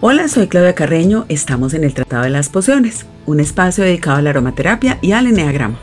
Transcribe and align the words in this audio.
Hola, 0.00 0.28
soy 0.28 0.46
Claudia 0.46 0.76
Carreño, 0.76 1.26
estamos 1.28 1.74
en 1.74 1.82
el 1.82 1.92
Tratado 1.92 2.22
de 2.22 2.30
las 2.30 2.48
Pociones, 2.48 3.04
un 3.26 3.40
espacio 3.40 3.82
dedicado 3.82 4.18
a 4.18 4.22
la 4.22 4.30
aromaterapia 4.30 4.96
y 5.02 5.10
al 5.10 5.26
eneagrama. 5.26 5.80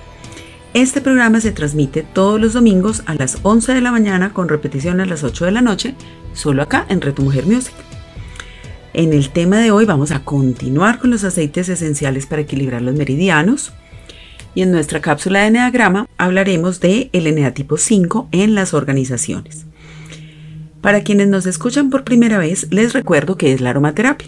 Este 0.74 1.02
programa 1.02 1.42
se 1.42 1.52
transmite 1.52 2.04
todos 2.04 2.40
los 2.40 2.54
domingos 2.54 3.04
a 3.08 3.16
las 3.16 3.40
11 3.44 3.74
de 3.74 3.82
la 3.82 3.92
mañana 3.92 4.32
con 4.32 4.48
repetición 4.48 5.02
a 5.02 5.06
las 5.06 5.26
8 5.26 5.44
de 5.44 5.52
la 5.52 5.60
noche, 5.60 5.96
solo 6.32 6.62
acá 6.62 6.86
en 6.88 7.02
Reto 7.02 7.24
Mujer 7.24 7.46
Music. 7.46 7.74
En 8.94 9.12
el 9.12 9.32
tema 9.32 9.58
de 9.58 9.72
hoy 9.72 9.84
vamos 9.84 10.12
a 10.12 10.24
continuar 10.24 11.00
con 11.00 11.12
los 11.12 11.26
aceites 11.26 11.68
esenciales 11.68 12.26
para 12.26 12.44
equilibrar 12.44 12.84
los 12.84 12.96
meridianos. 12.96 13.74
Y 14.54 14.62
en 14.62 14.72
nuestra 14.72 15.02
cápsula 15.02 15.42
de 15.42 15.48
eneagrama 15.48 16.08
hablaremos 16.18 16.80
de 16.80 17.10
el 17.12 17.28
eneatipo 17.28 17.76
5 17.76 18.30
en 18.32 18.56
las 18.56 18.74
organizaciones. 18.74 19.66
Para 20.86 21.02
quienes 21.02 21.28
nos 21.28 21.48
escuchan 21.48 21.90
por 21.90 22.04
primera 22.04 22.38
vez, 22.38 22.68
les 22.70 22.94
recuerdo 22.94 23.38
que 23.38 23.52
es 23.52 23.60
la 23.60 23.72
aromaterapia. 23.72 24.28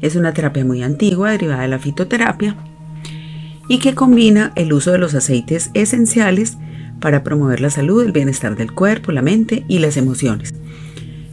Es 0.00 0.16
una 0.16 0.32
terapia 0.32 0.64
muy 0.64 0.82
antigua 0.82 1.32
derivada 1.32 1.60
de 1.60 1.68
la 1.68 1.78
fitoterapia 1.78 2.56
y 3.68 3.78
que 3.78 3.94
combina 3.94 4.52
el 4.56 4.72
uso 4.72 4.90
de 4.92 4.96
los 4.96 5.12
aceites 5.14 5.70
esenciales 5.74 6.56
para 6.98 7.22
promover 7.22 7.60
la 7.60 7.68
salud, 7.68 8.02
el 8.02 8.12
bienestar 8.12 8.56
del 8.56 8.72
cuerpo, 8.72 9.12
la 9.12 9.20
mente 9.20 9.66
y 9.68 9.80
las 9.80 9.98
emociones. 9.98 10.54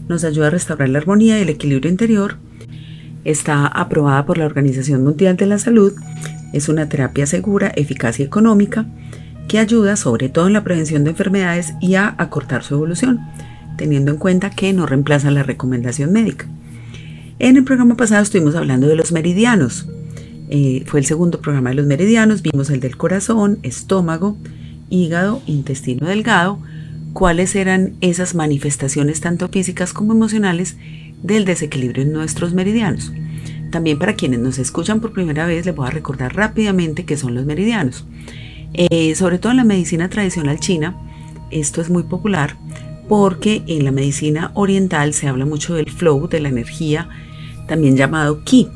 Nos 0.10 0.26
ayuda 0.26 0.48
a 0.48 0.50
restaurar 0.50 0.90
la 0.90 1.00
armonía 1.00 1.40
y 1.40 1.44
el 1.44 1.50
equilibrio 1.50 1.90
interior. 1.90 2.36
Está 3.24 3.66
aprobada 3.66 4.26
por 4.26 4.38
la 4.38 4.46
Organización 4.46 5.06
Mundial 5.06 5.38
de 5.38 5.46
la 5.46 5.58
Salud. 5.58 5.94
Es 6.52 6.68
una 6.68 6.90
terapia 6.90 7.26
segura, 7.26 7.72
eficaz 7.78 8.20
y 8.20 8.24
económica 8.24 8.88
que 9.48 9.58
ayuda 9.58 9.96
sobre 9.96 10.28
todo 10.28 10.48
en 10.48 10.54
la 10.54 10.66
prevención 10.66 11.06
de 11.06 11.12
enfermedades 11.12 11.76
y 11.80 11.96
a 11.96 12.14
acortar 12.18 12.62
su 12.62 12.74
evolución 12.74 13.22
teniendo 13.82 14.12
en 14.12 14.18
cuenta 14.18 14.52
que 14.52 14.74
no 14.74 14.86
reemplaza 14.86 15.32
la 15.32 15.42
recomendación 15.42 16.14
médica. 16.14 16.46
En 17.40 17.58
el 17.58 17.64
programa 17.64 17.98
pasado 17.98 18.22
estuvimos 18.22 18.54
hablando 18.54 18.86
de 18.86 18.96
los 18.96 19.12
meridianos. 19.12 19.88
Eh, 20.50 20.84
fue 20.86 21.00
el 21.00 21.08
segundo 21.08 21.42
programa 21.42 21.72
de 21.72 21.78
los 21.78 21.88
meridianos, 21.88 22.44
vimos 22.44 22.70
el 22.70 22.80
del 22.80 22.96
corazón, 22.96 23.58
estómago, 23.64 24.38
hígado, 24.92 25.42
intestino 25.48 26.06
delgado, 26.06 26.60
cuáles 27.14 27.56
eran 27.56 27.94
esas 28.02 28.36
manifestaciones 28.36 29.20
tanto 29.20 29.48
físicas 29.48 29.94
como 29.94 30.14
emocionales 30.14 30.78
del 31.24 31.44
desequilibrio 31.46 32.04
en 32.04 32.14
nuestros 32.14 32.54
meridianos. 32.54 33.12
También 33.72 33.98
para 33.98 34.14
quienes 34.14 34.42
nos 34.42 34.60
escuchan 34.60 35.00
por 35.00 35.12
primera 35.12 35.48
vez 35.48 35.66
les 35.66 35.76
voy 35.76 35.88
a 35.88 35.92
recordar 35.92 36.36
rápidamente 36.36 37.06
qué 37.06 37.18
son 37.18 37.34
los 37.34 37.48
meridianos. 37.48 38.06
Eh, 38.74 39.16
sobre 39.16 39.40
todo 39.40 39.54
en 39.54 39.58
la 39.58 39.64
medicina 39.64 40.08
tradicional 40.08 40.60
china, 40.60 40.96
esto 41.50 41.82
es 41.82 41.90
muy 41.90 42.04
popular 42.04 42.58
porque 43.12 43.62
en 43.68 43.84
la 43.84 43.92
medicina 43.92 44.52
oriental 44.54 45.14
se 45.14 45.28
habla 45.28 45.44
mucho 45.46 45.74
del 45.76 45.92
flow, 45.92 46.30
de 46.30 46.40
la 46.40 46.48
energía, 46.48 47.10
también 47.68 47.98
llamado 47.98 48.42
ki. 48.46 48.70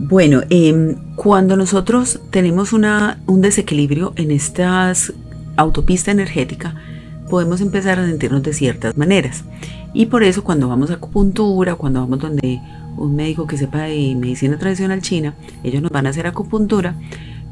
Bueno, 0.00 0.40
em, 0.50 0.96
cuando 1.14 1.56
nosotros 1.56 2.18
tenemos 2.30 2.72
una, 2.72 3.20
un 3.28 3.40
desequilibrio 3.40 4.14
en 4.16 4.32
esta 4.32 4.92
autopista 5.54 6.10
energética, 6.10 6.74
podemos 7.28 7.60
empezar 7.60 8.00
a 8.00 8.06
sentirnos 8.08 8.42
de 8.42 8.52
ciertas 8.52 8.96
maneras. 8.96 9.44
Y 9.94 10.06
por 10.06 10.24
eso 10.24 10.42
cuando 10.42 10.66
vamos 10.66 10.90
a 10.90 10.94
acupuntura, 10.94 11.76
cuando 11.76 12.00
vamos 12.00 12.18
donde 12.18 12.60
un 12.96 13.14
médico 13.14 13.46
que 13.46 13.56
sepa 13.56 13.82
de 13.82 14.16
medicina 14.16 14.58
tradicional 14.58 15.02
china, 15.02 15.36
ellos 15.62 15.82
nos 15.82 15.92
van 15.92 16.08
a 16.08 16.10
hacer 16.10 16.26
acupuntura 16.26 16.96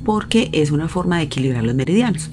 porque 0.04 0.50
es 0.52 0.72
una 0.72 0.88
forma 0.88 1.18
de 1.18 1.22
equilibrar 1.22 1.62
los 1.62 1.76
meridianos. 1.76 2.32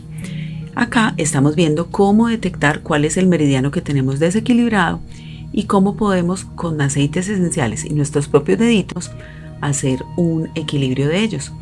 Acá 0.75 1.13
estamos 1.15 1.55
viendo 1.55 1.87
cómo 1.87 2.27
detectar 2.27 2.81
cuál 2.81 3.05
es 3.05 3.15
el 3.15 3.27
meridiano 3.27 3.71
que 3.71 3.81
tenemos 3.81 4.19
desequilibrado 4.19 4.99
y 5.53 5.63
cómo 5.63 5.95
podemos 5.95 6.43
con 6.43 6.81
aceites 6.81 7.29
esenciales 7.29 7.85
y 7.85 7.93
nuestros 7.93 8.27
propios 8.27 8.59
deditos 8.59 9.09
hacer 9.61 10.03
un 10.17 10.49
equilibrio 10.53 11.07
de 11.07 11.19
ellos. 11.19 11.53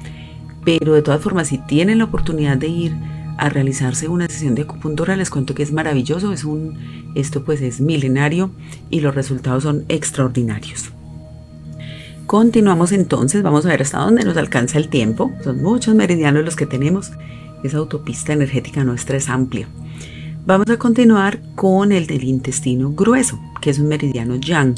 Pero 0.65 0.93
de 0.93 1.03
todas 1.03 1.21
formas, 1.21 1.49
si 1.49 1.59
tienen 1.59 1.99
la 1.99 2.05
oportunidad 2.05 2.57
de 2.57 2.69
ir 2.69 2.95
a 3.37 3.49
realizarse 3.49 4.07
una 4.07 4.27
sesión 4.27 4.55
de 4.55 4.63
acupuntura, 4.63 5.15
les 5.15 5.29
cuento 5.29 5.53
que 5.53 5.61
es 5.61 5.71
maravilloso, 5.71 6.33
es 6.33 6.43
un 6.43 7.11
esto 7.13 7.43
pues 7.43 7.61
es 7.61 7.81
milenario 7.81 8.49
y 8.89 9.01
los 9.01 9.13
resultados 9.13 9.61
son 9.61 9.85
extraordinarios. 9.89 10.89
Continuamos 12.25 12.91
entonces, 12.91 13.43
vamos 13.43 13.63
a 13.67 13.69
ver 13.69 13.83
hasta 13.83 13.99
dónde 13.99 14.23
nos 14.23 14.37
alcanza 14.37 14.79
el 14.79 14.87
tiempo. 14.87 15.31
Son 15.43 15.61
muchos 15.61 15.93
meridianos 15.93 16.43
los 16.43 16.55
que 16.55 16.65
tenemos 16.65 17.11
esa 17.63 17.77
autopista 17.77 18.33
energética 18.33 18.83
nuestra 18.83 19.17
es 19.17 19.29
amplia. 19.29 19.67
Vamos 20.45 20.69
a 20.69 20.77
continuar 20.77 21.39
con 21.55 21.91
el 21.91 22.05
del 22.05 22.25
intestino 22.25 22.91
grueso, 22.91 23.39
que 23.61 23.69
es 23.69 23.79
un 23.79 23.87
meridiano 23.87 24.35
yang, 24.35 24.75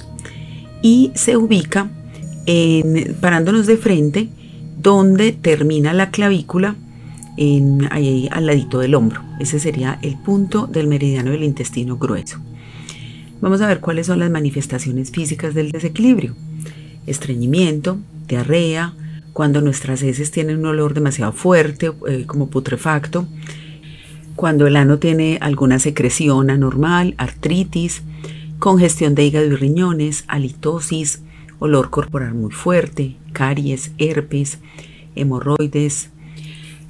y 0.81 1.11
se 1.15 1.37
ubica 1.37 1.89
en, 2.45 3.15
parándonos 3.19 3.65
de 3.65 3.77
frente 3.77 4.29
donde 4.77 5.31
termina 5.31 5.93
la 5.93 6.11
clavícula 6.11 6.75
en, 7.37 7.87
ahí 7.91 8.29
al 8.31 8.45
ladito 8.45 8.79
del 8.79 8.93
hombro. 8.93 9.21
Ese 9.39 9.59
sería 9.59 9.97
el 10.03 10.17
punto 10.17 10.67
del 10.67 10.87
meridiano 10.87 11.31
del 11.31 11.43
intestino 11.43 11.97
grueso. 11.97 12.39
Vamos 13.41 13.61
a 13.61 13.67
ver 13.67 13.79
cuáles 13.79 14.07
son 14.07 14.19
las 14.19 14.29
manifestaciones 14.29 15.11
físicas 15.11 15.53
del 15.53 15.71
desequilibrio. 15.71 16.35
Estreñimiento, 17.07 17.97
diarrea, 18.27 18.93
cuando 19.35 19.59
nuestras 19.59 20.01
heces 20.01 20.31
tienen 20.31 20.59
un 20.59 20.67
olor 20.67 20.93
demasiado 20.93 21.33
fuerte, 21.33 21.91
eh, 22.07 22.23
como 22.25 22.49
putrefacto, 22.49 23.27
cuando 24.37 24.65
el 24.65 24.77
ano 24.77 24.97
tiene 24.97 25.39
alguna 25.41 25.77
secreción 25.77 26.49
anormal, 26.49 27.15
artritis, 27.17 28.01
congestión 28.59 29.13
de 29.13 29.25
hígado 29.25 29.47
y 29.47 29.55
riñones, 29.57 30.23
halitosis, 30.29 31.21
olor 31.59 31.89
corporal 31.89 32.33
muy 32.33 32.53
fuerte, 32.53 33.17
caries, 33.33 33.91
herpes, 33.97 34.59
hemorroides, 35.17 36.11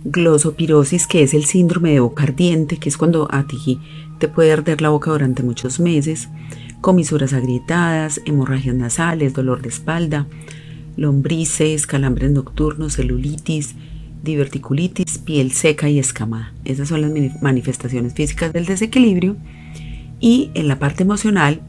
glosopirosis, 0.03 1.07
que 1.07 1.23
es 1.23 1.33
el 1.33 1.45
síndrome 1.45 1.93
de 1.93 1.99
boca 2.01 2.25
ardiente, 2.25 2.77
que 2.77 2.89
es 2.89 2.97
cuando 2.97 3.27
a 3.31 3.47
ti 3.47 3.79
te 4.19 4.27
puede 4.27 4.53
arder 4.53 4.83
la 4.83 4.89
boca 4.89 5.09
durante 5.09 5.41
muchos 5.41 5.79
meses, 5.79 6.29
comisuras 6.81 7.33
agrietadas, 7.33 8.21
hemorragias 8.23 8.75
nasales, 8.75 9.33
dolor 9.33 9.63
de 9.63 9.69
espalda, 9.69 10.27
lombrices, 10.97 11.87
calambres 11.87 12.31
nocturnos, 12.31 12.93
celulitis, 12.93 13.75
diverticulitis, 14.23 15.19
piel 15.19 15.51
seca 15.51 15.89
y 15.89 15.99
escamada. 15.99 16.53
Esas 16.65 16.89
son 16.89 17.01
las 17.01 17.41
manifestaciones 17.41 18.13
físicas 18.13 18.51
del 18.53 18.65
desequilibrio. 18.65 19.37
Y 20.19 20.51
en 20.53 20.67
la 20.67 20.79
parte 20.79 21.03
emocional, 21.03 21.61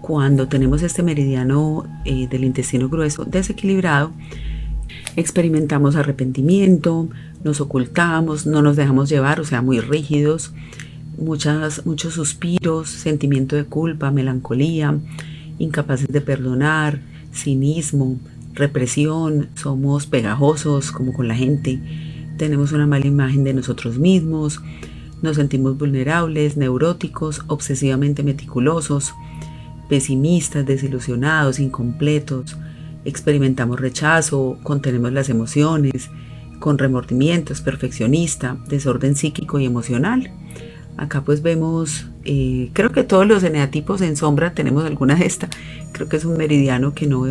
cuando 0.00 0.48
tenemos 0.48 0.82
este 0.82 1.02
meridiano 1.02 1.86
eh, 2.04 2.28
del 2.28 2.44
intestino 2.44 2.88
grueso 2.88 3.24
desequilibrado, 3.24 4.12
experimentamos 5.16 5.96
arrepentimiento, 5.96 7.08
nos 7.42 7.60
ocultamos, 7.60 8.46
no 8.46 8.62
nos 8.62 8.76
dejamos 8.76 9.08
llevar, 9.08 9.40
o 9.40 9.44
sea, 9.44 9.62
muy 9.62 9.80
rígidos, 9.80 10.52
muchas, 11.18 11.86
muchos 11.86 12.14
suspiros, 12.14 12.88
sentimiento 12.88 13.54
de 13.56 13.64
culpa, 13.64 14.10
melancolía, 14.10 14.98
incapaces 15.58 16.08
de 16.08 16.20
perdonar, 16.20 17.00
cinismo, 17.32 18.18
represión, 18.54 19.48
somos 19.54 20.06
pegajosos 20.06 20.92
como 20.92 21.12
con 21.12 21.28
la 21.28 21.34
gente, 21.34 21.80
tenemos 22.36 22.72
una 22.72 22.86
mala 22.86 23.06
imagen 23.06 23.44
de 23.44 23.54
nosotros 23.54 23.98
mismos, 23.98 24.60
nos 25.22 25.36
sentimos 25.36 25.78
vulnerables, 25.78 26.56
neuróticos, 26.56 27.42
obsesivamente 27.46 28.22
meticulosos, 28.22 29.14
pesimistas, 29.88 30.66
desilusionados, 30.66 31.58
incompletos, 31.58 32.56
experimentamos 33.04 33.80
rechazo, 33.80 34.58
contenemos 34.62 35.12
las 35.12 35.28
emociones, 35.28 36.10
con 36.58 36.78
remordimientos, 36.78 37.60
perfeccionista, 37.60 38.56
desorden 38.68 39.16
psíquico 39.16 39.58
y 39.58 39.66
emocional. 39.66 40.30
Acá 40.96 41.22
pues 41.22 41.42
vemos, 41.42 42.06
eh, 42.24 42.70
creo 42.72 42.92
que 42.92 43.02
todos 43.02 43.26
los 43.26 43.42
eneatipos 43.42 44.00
en 44.00 44.16
sombra 44.16 44.54
tenemos 44.54 44.84
alguna 44.84 45.16
de 45.16 45.26
esta. 45.26 45.48
Creo 45.92 46.08
que 46.08 46.16
es 46.16 46.24
un 46.24 46.36
meridiano 46.36 46.94
que 46.94 47.06
no 47.06 47.26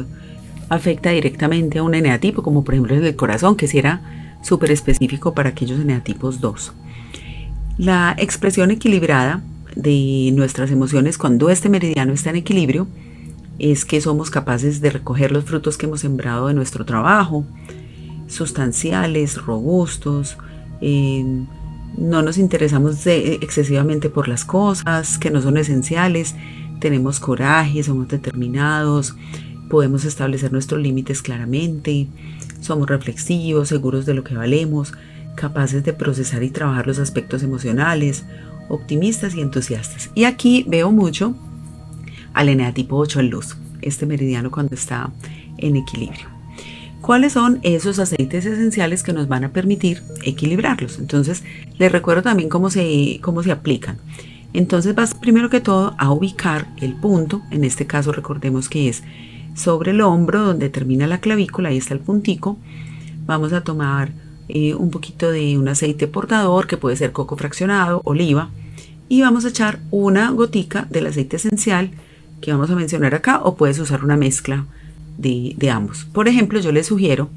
afecta 0.70 1.12
directamente 1.12 1.80
a 1.80 1.84
un 1.84 1.96
eneatipo, 1.96 2.44
como 2.44 2.64
por 2.64 2.74
ejemplo 2.74 2.96
el 2.96 3.02
del 3.02 3.16
corazón, 3.16 3.56
que 3.56 3.68
si 3.68 3.80
era 3.80 4.02
súper 4.42 4.72
específico 4.72 5.34
para 5.34 5.50
aquellos 5.50 5.80
eneatipos 5.80 6.42
2. 6.42 6.74
La 7.78 8.16
expresión 8.18 8.72
equilibrada 8.72 9.42
de 9.76 10.32
nuestras 10.36 10.70
emociones 10.72 11.18
cuando 11.18 11.50
este 11.50 11.70
meridiano 11.70 12.14
está 12.14 12.30
en 12.30 12.36
equilibrio 12.38 12.88
es 13.60 13.86
que 13.86 14.02
somos 14.02 14.30
capaces 14.30 14.82
de 14.82 14.90
recoger 14.90 15.32
los 15.32 15.46
frutos 15.46 15.78
que 15.78 15.86
hemos 15.86 16.02
sembrado 16.02 16.48
de 16.48 16.54
nuestro 16.54 16.86
trabajo, 16.86 17.46
sustanciales, 18.28 19.42
robustos, 19.42 20.38
em, 20.82 21.46
no 21.98 22.22
nos 22.24 22.38
interesamos 22.38 23.06
excesivamente 23.06 24.10
por 24.10 24.28
las 24.28 24.46
cosas 24.46 25.18
que 25.18 25.30
no 25.30 25.42
son 25.42 25.58
esenciales, 25.58 26.36
tenemos 26.80 27.20
coraje, 27.20 27.84
somos 27.84 28.08
determinados, 28.08 29.16
podemos 29.74 30.06
establecer 30.06 30.52
nuestros 30.52 30.80
límites 30.80 31.24
claramente, 31.24 32.06
somos 32.62 32.88
reflexivos, 32.88 33.70
seguros 33.70 34.06
de 34.06 34.14
lo 34.14 34.24
que 34.24 34.36
valemos, 34.36 34.94
capaces 35.34 35.84
de 35.84 35.94
procesar 35.94 36.44
y 36.44 36.52
trabajar 36.52 36.86
los 36.86 37.00
aspectos 37.00 37.42
emocionales, 37.42 38.24
optimistas 38.70 39.34
y 39.34 39.42
entusiastas. 39.42 40.12
Y 40.14 40.26
aquí 40.26 40.64
veo 40.68 40.92
mucho 40.92 41.36
al 42.36 42.50
eneatipo 42.50 42.98
8 42.98 43.22
en 43.22 43.32
luz, 43.32 43.58
este 43.82 44.06
meridiano 44.06 44.52
cuando 44.52 44.76
está 44.76 45.10
en 45.58 45.76
equilibrio. 45.76 46.28
¿Cuáles 47.02 47.34
son 47.34 47.60
esos 47.64 47.98
aceites 47.98 48.46
esenciales 48.46 49.02
que 49.02 49.14
nos 49.14 49.28
van 49.28 49.44
a 49.44 49.54
permitir 49.54 50.04
equilibrarlos? 50.24 51.00
Entonces, 51.00 51.44
les 51.80 51.92
recuerdo 51.92 52.22
también 52.22 52.48
cómo 52.48 52.70
se, 52.70 53.20
cómo 53.24 53.42
se 53.42 53.52
aplican. 53.52 53.98
Entonces 54.54 54.94
vas 54.94 55.16
primero 55.16 55.50
que 55.50 55.62
todo 55.62 55.96
a 55.98 56.12
ubicar 56.12 56.68
el 56.80 56.94
punto, 56.94 57.42
en 57.50 57.64
este 57.64 57.88
caso 57.88 58.12
recordemos 58.12 58.70
que 58.70 58.88
es 58.88 59.02
sobre 59.56 59.92
el 59.92 60.02
hombro 60.02 60.44
donde 60.44 60.70
termina 60.70 61.08
la 61.08 61.20
clavícula, 61.20 61.70
ahí 61.70 61.78
está 61.78 61.94
el 61.94 62.00
puntico. 62.00 62.58
Vamos 63.26 63.54
a 63.54 63.64
tomar 63.64 64.12
eh, 64.50 64.76
un 64.76 64.90
poquito 64.90 65.32
de 65.32 65.58
un 65.58 65.68
aceite 65.68 66.08
portador 66.08 66.68
que 66.68 66.78
puede 66.78 66.96
ser 66.96 67.12
coco 67.12 67.38
fraccionado, 67.38 68.02
oliva, 68.04 68.50
y 69.08 69.22
vamos 69.22 69.46
a 69.46 69.50
echar 69.50 69.80
una 69.92 70.32
gotica 70.32 70.88
del 70.90 71.08
aceite 71.08 71.38
esencial 71.38 71.92
que 72.42 72.52
vamos 72.52 72.70
a 72.70 72.76
mencionar 72.76 73.16
acá 73.16 73.40
o 73.42 73.56
puedes 73.56 73.80
usar 73.80 74.04
una 74.04 74.18
mezcla 74.18 74.66
de, 75.18 75.56
ambos. 75.72 76.06
Por 76.12 76.28
ejemplo, 76.28 76.60
yo 76.60 76.72
les 76.72 76.88
sugiero 76.88 77.30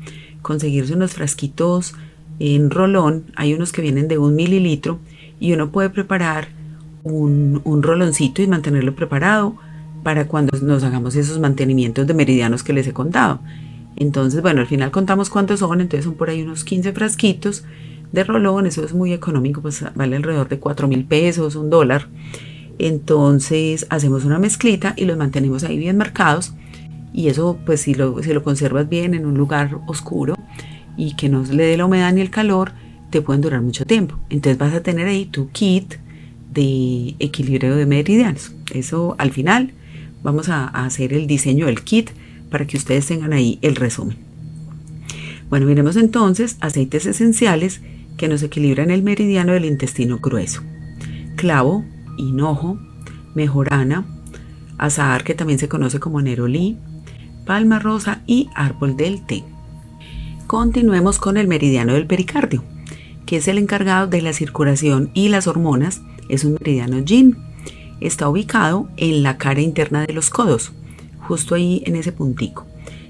conseguirse 0.43 0.95
unos 0.95 1.15
frasquitos 1.15 1.95
en 2.39 2.71
rolón, 2.71 3.25
hay 3.37 3.55
unos 3.55 3.73
que 3.73 3.83
vienen 3.83 4.09
de 4.09 4.19
un 4.19 4.35
mililitro 4.35 4.99
y 5.39 5.53
uno 5.53 5.71
puede 5.71 5.91
preparar 5.91 6.49
un, 7.05 7.61
un 7.65 7.83
roloncito 7.83 8.43
y 8.43 8.47
mantenerlo 8.47 8.95
preparado 8.95 9.57
para 10.07 10.29
cuando 10.29 10.57
nos 10.61 10.85
hagamos 10.85 11.17
esos 11.17 11.41
mantenimientos 11.41 12.07
de 12.07 12.15
meridianos 12.15 12.63
que 12.63 12.73
les 12.73 12.87
he 12.87 12.93
contado. 12.93 13.41
Entonces, 13.97 14.41
bueno, 14.41 14.61
al 14.61 14.69
final 14.69 14.93
contamos 14.93 15.31
cuántos 15.31 15.59
son, 15.59 15.81
entonces 15.81 16.05
son 16.05 16.15
por 16.15 16.31
ahí 16.31 16.43
unos 16.43 16.63
15 16.63 16.93
frasquitos 16.93 17.65
de 18.13 18.23
rolón, 18.23 18.69
eso 18.69 18.85
es 18.85 18.95
muy 18.95 19.13
económico, 19.13 19.63
pues 19.63 19.85
vale 19.97 20.15
alrededor 20.15 20.49
de 20.49 20.61
4 20.61 20.87
mil 20.87 21.05
pesos, 21.07 21.57
un 21.57 21.71
dólar. 21.71 22.07
Entonces 22.79 23.89
hacemos 23.91 24.25
una 24.25 24.39
mezclita 24.39 24.95
y 24.97 25.07
los 25.07 25.17
mantenemos 25.17 25.65
ahí 25.65 25.77
bien 25.77 25.97
marcados 25.97 26.55
y 27.13 27.27
eso 27.27 27.59
pues 27.67 27.81
si 27.81 27.95
lo, 27.97 28.23
si 28.23 28.33
lo 28.33 28.45
conservas 28.45 28.89
bien 28.89 29.13
en 29.13 29.27
un 29.27 29.37
lugar 29.37 29.81
oscuro 29.89 30.37
y 30.97 31.17
que 31.17 31.29
no 31.29 31.43
le 31.43 31.65
dé 31.65 31.77
la 31.77 31.85
humedad 31.85 32.13
ni 32.13 32.21
el 32.21 32.31
calor, 32.31 32.71
te 33.11 33.23
pueden 33.23 33.43
durar 33.43 33.61
mucho 33.61 33.85
tiempo. 33.85 34.21
Entonces 34.31 34.57
vas 34.57 34.73
a 34.73 34.85
tener 34.85 35.09
ahí 35.09 35.25
tu 35.25 35.51
kit 35.51 35.97
de 36.53 37.17
equilibrio 37.19 37.75
de 37.75 37.87
meridianos. 37.87 38.53
Eso 38.73 39.17
al 39.19 39.33
final 39.33 39.73
vamos 40.27 40.49
a 40.49 40.67
hacer 40.67 41.13
el 41.13 41.29
diseño 41.29 41.67
del 41.67 41.85
kit 41.85 42.11
para 42.51 42.67
que 42.67 42.77
ustedes 42.77 43.07
tengan 43.07 43.33
ahí 43.33 43.61
el 43.63 43.77
resumen. 43.77 44.17
Bueno, 45.49 45.67
miremos 45.67 45.95
entonces 45.95 46.57
aceites 46.59 47.07
esenciales 47.07 47.81
que 48.17 48.27
nos 48.27 48.43
equilibran 48.43 48.91
el 48.91 49.05
meridiano 49.05 49.53
del 49.53 49.65
intestino 49.65 50.19
grueso. 50.19 50.63
Clavo, 51.37 51.85
hinojo, 52.19 52.77
mejorana, 53.37 54.05
azahar 54.79 55.23
que 55.23 55.37
también 55.37 55.61
se 55.61 55.69
conoce 55.69 56.01
como 56.01 56.21
nerolí, 56.21 56.77
palma 57.45 57.79
rosa 57.79 58.23
y 58.27 58.49
árbol 58.57 58.97
del 58.97 59.25
té. 59.25 59.45
Continuemos 60.49 61.21
con 61.21 61.37
el 61.37 61.47
meridiano 61.47 61.93
del 61.93 62.09
pericardio, 62.09 62.65
que 63.27 63.37
es 63.37 63.47
el 63.47 63.59
encargado 63.59 64.09
de 64.09 64.23
la 64.23 64.33
circulación 64.33 65.13
y 65.15 65.29
las 65.29 65.47
hormonas. 65.47 66.03
Es 66.29 66.43
un 66.45 66.55
meridiano 66.55 66.99
yin. 66.99 67.37
Está 68.01 68.29
ubicado 68.29 68.89
en 68.97 69.23
la 69.23 69.39
cara 69.39 69.61
interna 69.61 70.07
de 70.07 70.13
los 70.13 70.31
codos, 70.31 70.73
justo 71.21 71.55
ahí 71.55 71.83
en 71.87 71.97
ese 71.97 72.13
puntico. 72.13 72.67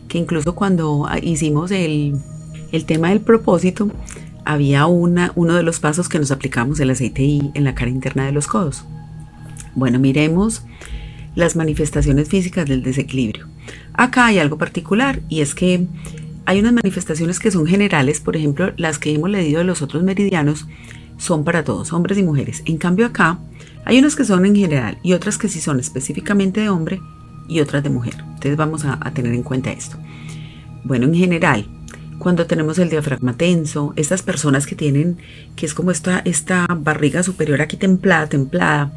Que 0.09 0.19
incluso 0.19 0.55
cuando 0.55 1.09
hicimos 1.23 1.71
el, 1.71 2.17
el 2.73 2.85
tema 2.85 3.09
del 3.11 3.21
propósito, 3.21 3.91
había 4.45 4.87
una, 4.87 5.33
uno 5.35 5.55
de 5.55 5.65
los 5.65 5.81
pasos 5.81 6.09
que 6.09 6.21
nos 6.21 6.31
aplicamos 6.31 6.79
el 6.79 6.91
aceite 6.91 7.23
I 7.23 7.51
en 7.55 7.65
la 7.65 7.75
cara 7.75 7.91
interna 7.91 8.27
de 8.27 8.33
los 8.33 8.47
codos. 8.47 8.85
Bueno, 9.75 9.99
miremos 9.99 10.63
las 11.35 11.57
manifestaciones 11.57 12.29
físicas 12.29 12.67
del 12.67 12.83
desequilibrio. 12.83 13.47
Acá 13.93 14.27
hay 14.27 14.39
algo 14.39 14.57
particular 14.57 15.21
y 15.29 15.41
es 15.41 15.55
que 15.55 15.87
hay 16.45 16.61
unas 16.61 16.73
manifestaciones 16.73 17.41
que 17.41 17.51
son 17.51 17.67
generales, 17.67 18.21
por 18.21 18.37
ejemplo, 18.37 18.73
las 18.77 18.99
que 18.99 19.13
hemos 19.13 19.31
leído 19.31 19.59
de 19.59 19.65
los 19.65 19.83
otros 19.83 20.05
meridianos 20.05 20.67
son 21.19 21.45
para 21.45 21.65
todos, 21.65 21.93
hombres 21.93 22.17
y 22.17 22.23
mujeres. 22.23 22.63
En 22.67 22.79
cambio 22.79 23.07
acá 23.07 23.39
hay 23.87 24.01
unas 24.01 24.17
que 24.17 24.25
son 24.25 24.45
en 24.45 24.57
general 24.57 24.99
y 25.05 25.13
otras 25.13 25.39
que 25.39 25.49
sí 25.49 25.61
son 25.61 25.79
específicamente 25.79 26.61
de 26.61 26.69
hombre 26.69 27.01
y 27.47 27.61
otras 27.61 27.85
de 27.85 27.89
mujer. 27.89 28.17
Entonces 28.19 28.57
vamos 28.57 28.85
a, 28.85 28.99
tener 29.15 29.33
en 29.33 29.45
cuenta 29.45 29.71
esto. 29.71 29.97
Bueno, 30.83 31.07
en 31.07 31.15
general, 31.15 31.69
cuando 32.19 32.47
tenemos 32.47 32.81
el 32.81 32.91
diafragma 32.91 33.35
tenso, 33.35 33.93
estas 33.95 34.23
personas 34.23 34.67
que 34.67 34.75
tienen, 34.75 35.19
que 35.55 35.67
es 35.67 35.73
como 35.73 35.93
esta, 35.93 36.19
esta 36.25 36.67
barriga 36.69 37.23
superior 37.23 37.63
aquí 37.63 37.77
templada, 37.77 38.29
templada, 38.29 38.93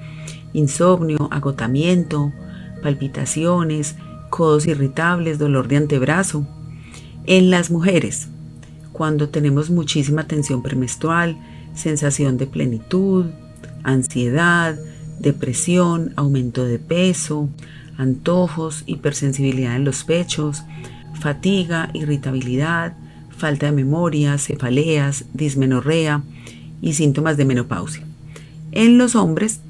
insomnio, 0.53 1.29
agotamiento, 1.31 2.33
palpitaciones, 2.81 3.95
codos 4.31 4.65
irritables, 4.65 5.37
dolor 5.37 5.67
de 5.67 5.77
antebrazo. 5.77 6.47
En 7.27 7.51
las 7.51 7.69
mujeres, 7.69 8.29
cuando 8.91 9.29
tenemos 9.29 9.69
muchísima 9.69 10.25
tensión 10.25 10.63
premenstrual, 10.63 11.37
sensación 11.75 12.39
de 12.39 12.47
plenitud, 12.47 13.27
ansiedad, 13.83 14.77
depresión, 15.19 16.13
aumento 16.15 16.65
de 16.65 16.79
peso, 16.79 17.49
antojos, 17.97 18.83
hipersensibilidad 18.85 19.75
en 19.75 19.83
los 19.83 20.03
pechos, 20.03 20.63
fatiga, 21.19 21.89
irritabilidad, 21.93 22.95
falta 23.37 23.67
de 23.67 23.71
memoria, 23.71 24.37
cefaleas, 24.37 25.25
dismenorrea 25.33 26.23
y 26.81 26.93
síntomas 26.93 27.37
de 27.37 27.45
menopausia. 27.45 28.03
En 28.71 28.97
los 28.97 29.15
hombres, 29.15 29.61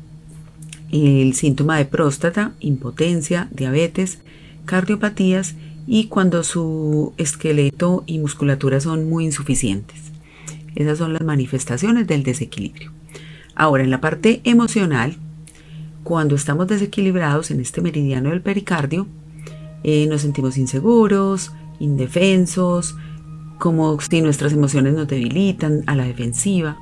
el 0.92 1.34
síntoma 1.34 1.78
de 1.78 1.86
próstata, 1.86 2.54
impotencia, 2.60 3.48
diabetes, 3.52 4.20
cardiopatías 4.66 5.56
y 5.88 6.06
cuando 6.06 6.44
su 6.44 7.14
esqueleto 7.18 8.04
y 8.06 8.20
musculatura 8.20 8.80
son 8.80 9.10
muy 9.10 9.26
insuficientes. 9.26 9.98
Esas 10.76 11.00
son 11.00 11.14
las 11.14 11.24
manifestaciones 11.24 12.06
del 12.06 12.24
desequilibrio. 12.24 12.92
Ahora, 13.60 13.84
en 13.84 13.90
la 13.90 14.00
parte 14.00 14.40
emocional, 14.46 15.18
cuando 16.06 16.36
estamos 16.36 16.70
desequilibrados 16.70 17.52
en 17.52 17.60
este 17.60 17.82
meridiano 17.82 18.30
del 18.30 18.42
pericardio, 18.42 19.06
eh, 19.84 20.08
nos 20.08 20.22
sentimos 20.22 20.58
inseguros, 20.58 21.52
indefensos, 21.78 22.96
como 23.58 24.00
si 24.00 24.22
nuestras 24.22 24.54
emociones 24.54 24.94
nos 24.94 25.10
debilitan 25.10 25.84
a 25.88 25.98
la 25.98 26.06
defensiva, 26.06 26.78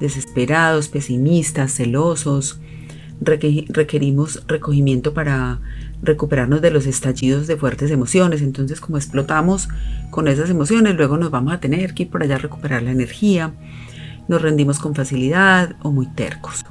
desesperados, 0.00 0.88
pesimistas, 0.88 1.72
celosos. 1.72 2.60
requerimos 3.22 4.44
recogimiento 4.46 5.14
para 5.14 5.60
recuperarnos 6.02 6.60
de 6.60 6.70
los 6.70 6.84
estallidos 6.84 7.46
de 7.46 7.56
fuertes 7.56 7.90
emociones. 7.90 8.42
Entonces, 8.42 8.82
como 8.82 8.98
explotamos 8.98 9.70
con 10.10 10.28
esas 10.28 10.50
emociones, 10.50 10.94
luego 10.94 11.16
nos 11.16 11.30
vamos 11.30 11.54
a 11.54 11.60
tener 11.60 11.94
que 11.94 12.02
ir 12.02 12.10
por 12.10 12.22
allá 12.22 12.34
a 12.34 12.38
recuperar 12.38 12.82
la 12.82 12.90
energía. 12.90 13.54
Nos 14.28 14.42
rendimos 14.42 14.78
con 14.78 14.94
facilidad 14.94 15.76
o 15.82 15.90
muy 15.90 16.06
tercos. 16.06 16.64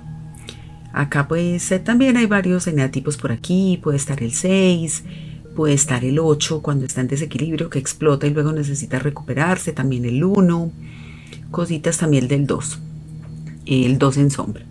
Acá 0.94 1.28
pues 1.28 1.72
eh, 1.72 1.80
también 1.80 2.18
hay 2.18 2.26
varios 2.26 2.68
eneatipos 2.68 3.18
por 3.18 3.32
aquí, 3.32 3.80
puede 3.84 3.98
estar 3.98 4.24
el 4.24 4.32
6, 4.32 5.04
Puede 5.58 5.74
estar 5.74 6.06
el 6.06 6.20
8 6.20 6.62
cuando 6.62 6.86
está 6.86 7.02
en 7.02 7.08
desequilibrio 7.08 7.72
que 7.72 7.80
explota 7.80 8.28
y 8.28 8.30
luego 8.30 8.52
necesita 8.52 9.00
recuperarse. 9.00 9.74
También 9.74 10.06
el 10.06 10.24
1. 10.24 10.72
Cositas 11.50 11.98
también 11.98 12.28
del 12.28 12.46
2. 12.46 12.80
El 13.66 13.98
2 13.98 14.18
en 14.18 14.30
sombra. 14.30 14.64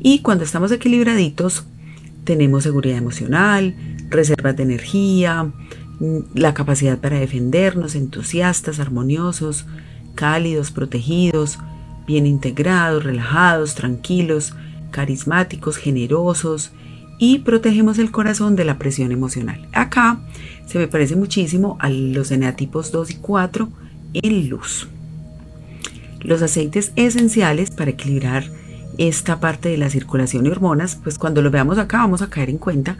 Y 0.00 0.20
cuando 0.20 0.44
estamos 0.44 0.72
equilibraditos 0.72 1.66
tenemos 2.24 2.62
seguridad 2.62 2.96
emocional, 2.96 3.76
reservas 4.08 4.56
de 4.56 4.62
energía, 4.62 5.52
mm, 6.00 6.18
la 6.32 6.54
capacidad 6.54 6.98
para 6.98 7.20
defendernos, 7.20 7.94
entusiastas, 7.94 8.80
armoniosos, 8.80 9.66
cálidos, 10.14 10.70
protegidos, 10.70 11.58
bien 12.06 12.26
integrados, 12.26 13.04
relajados, 13.04 13.74
tranquilos, 13.74 14.54
carismáticos, 14.90 15.76
generosos, 15.76 16.72
y 17.18 17.38
protegemos 17.38 17.98
el 17.98 18.10
corazón 18.10 18.56
de 18.56 18.64
la 18.64 18.78
presión 18.78 19.12
emocional. 19.12 19.66
Acá 19.72 20.18
se 20.66 20.78
me 20.78 20.88
parece 20.88 21.16
muchísimo 21.16 21.78
a 21.80 21.88
los 21.88 22.30
eneatipos 22.30 22.92
2 22.92 23.10
y 23.10 23.14
4 23.16 23.68
en 24.14 24.48
luz. 24.48 24.88
Los 26.20 26.42
aceites 26.42 26.92
esenciales 26.96 27.70
para 27.70 27.92
equilibrar 27.92 28.44
esta 28.98 29.40
parte 29.40 29.68
de 29.68 29.76
la 29.76 29.90
circulación 29.90 30.46
y 30.46 30.50
hormonas, 30.50 30.96
pues 30.96 31.18
cuando 31.18 31.42
lo 31.42 31.50
veamos 31.50 31.78
acá 31.78 31.98
vamos 31.98 32.22
a 32.22 32.30
caer 32.30 32.50
en 32.50 32.58
cuenta 32.58 32.96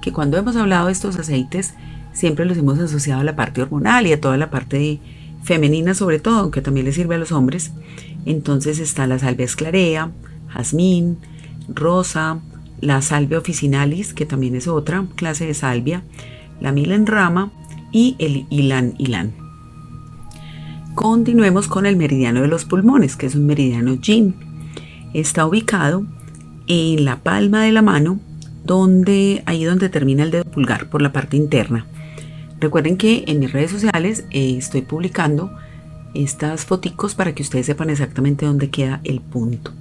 que 0.00 0.12
cuando 0.12 0.36
hemos 0.36 0.56
hablado 0.56 0.86
de 0.86 0.92
estos 0.92 1.18
aceites 1.18 1.74
siempre 2.12 2.44
los 2.44 2.56
hemos 2.56 2.78
asociado 2.78 3.20
a 3.20 3.24
la 3.24 3.36
parte 3.36 3.62
hormonal 3.62 4.06
y 4.06 4.12
a 4.12 4.20
toda 4.20 4.36
la 4.36 4.50
parte 4.50 5.00
femenina 5.42 5.94
sobre 5.94 6.18
todo, 6.18 6.38
aunque 6.38 6.62
también 6.62 6.86
le 6.86 6.92
sirve 6.92 7.14
a 7.14 7.18
los 7.18 7.32
hombres. 7.32 7.72
Entonces 8.26 8.78
está 8.78 9.06
la 9.06 9.18
salvia 9.18 9.44
esclarea, 9.44 10.10
jazmín, 10.48 11.18
rosa, 11.68 12.40
la 12.80 13.02
salvia 13.02 13.38
officinalis, 13.38 14.14
que 14.14 14.26
también 14.26 14.54
es 14.54 14.68
otra 14.68 15.06
clase 15.16 15.46
de 15.46 15.54
salvia, 15.54 16.02
la 16.60 16.72
milenrama 16.72 17.52
y 17.92 18.16
el 18.18 18.46
ilan 18.50 18.94
ilan. 18.98 19.32
Continuemos 20.94 21.68
con 21.68 21.86
el 21.86 21.96
meridiano 21.96 22.42
de 22.42 22.48
los 22.48 22.64
pulmones, 22.64 23.16
que 23.16 23.26
es 23.26 23.34
un 23.34 23.46
meridiano 23.46 23.94
yin. 23.94 24.34
Está 25.14 25.46
ubicado 25.46 26.04
en 26.66 27.04
la 27.04 27.16
palma 27.16 27.62
de 27.62 27.72
la 27.72 27.82
mano, 27.82 28.18
donde 28.64 29.42
ahí 29.46 29.64
donde 29.64 29.88
termina 29.88 30.24
el 30.24 30.30
dedo 30.30 30.44
pulgar, 30.44 30.90
por 30.90 31.00
la 31.00 31.12
parte 31.12 31.36
interna. 31.36 31.86
Recuerden 32.60 32.96
que 32.96 33.24
en 33.26 33.38
mis 33.38 33.52
redes 33.52 33.70
sociales 33.70 34.24
eh, 34.30 34.56
estoy 34.58 34.82
publicando 34.82 35.52
estas 36.14 36.64
foticos 36.64 37.14
para 37.14 37.34
que 37.34 37.42
ustedes 37.42 37.66
sepan 37.66 37.90
exactamente 37.90 38.46
dónde 38.46 38.70
queda 38.70 39.00
el 39.04 39.20
punto. 39.20 39.72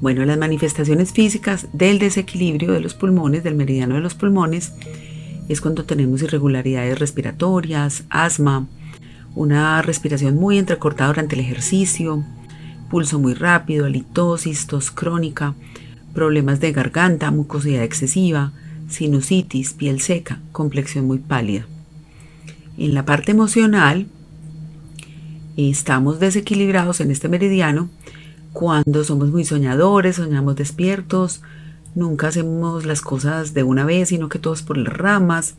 Bueno, 0.00 0.24
las 0.24 0.38
manifestaciones 0.38 1.12
físicas 1.12 1.66
del 1.72 1.98
desequilibrio 1.98 2.72
de 2.72 2.80
los 2.80 2.94
pulmones, 2.94 3.42
del 3.42 3.56
meridiano 3.56 3.96
de 3.96 4.00
los 4.00 4.14
pulmones, 4.14 4.72
es 5.48 5.60
cuando 5.60 5.84
tenemos 5.84 6.22
irregularidades 6.22 6.98
respiratorias, 6.98 8.04
asma, 8.08 8.68
una 9.34 9.82
respiración 9.82 10.36
muy 10.36 10.58
entrecortada 10.58 11.08
durante 11.08 11.34
el 11.34 11.40
ejercicio, 11.40 12.24
pulso 12.90 13.18
muy 13.18 13.34
rápido, 13.34 13.86
halitosis, 13.86 14.66
tos 14.66 14.90
crónica, 14.90 15.54
problemas 16.14 16.60
de 16.60 16.72
garganta, 16.72 17.30
mucosidad 17.30 17.82
excesiva, 17.82 18.52
sinusitis, 18.88 19.72
piel 19.72 20.00
seca, 20.00 20.40
complexión 20.52 21.06
muy 21.06 21.18
pálida. 21.18 21.66
En 22.76 22.94
la 22.94 23.04
parte 23.04 23.32
emocional, 23.32 24.06
estamos 25.56 26.20
desequilibrados 26.20 27.00
en 27.00 27.10
este 27.10 27.28
meridiano. 27.28 27.90
Cuando 28.52 29.04
somos 29.04 29.30
muy 29.30 29.44
soñadores, 29.44 30.16
soñamos 30.16 30.56
despiertos, 30.56 31.42
nunca 31.94 32.28
hacemos 32.28 32.86
las 32.86 33.00
cosas 33.00 33.54
de 33.54 33.62
una 33.62 33.84
vez, 33.84 34.10
sino 34.10 34.28
que 34.28 34.38
todos 34.38 34.62
por 34.62 34.76
las 34.76 34.92
ramas, 34.92 35.56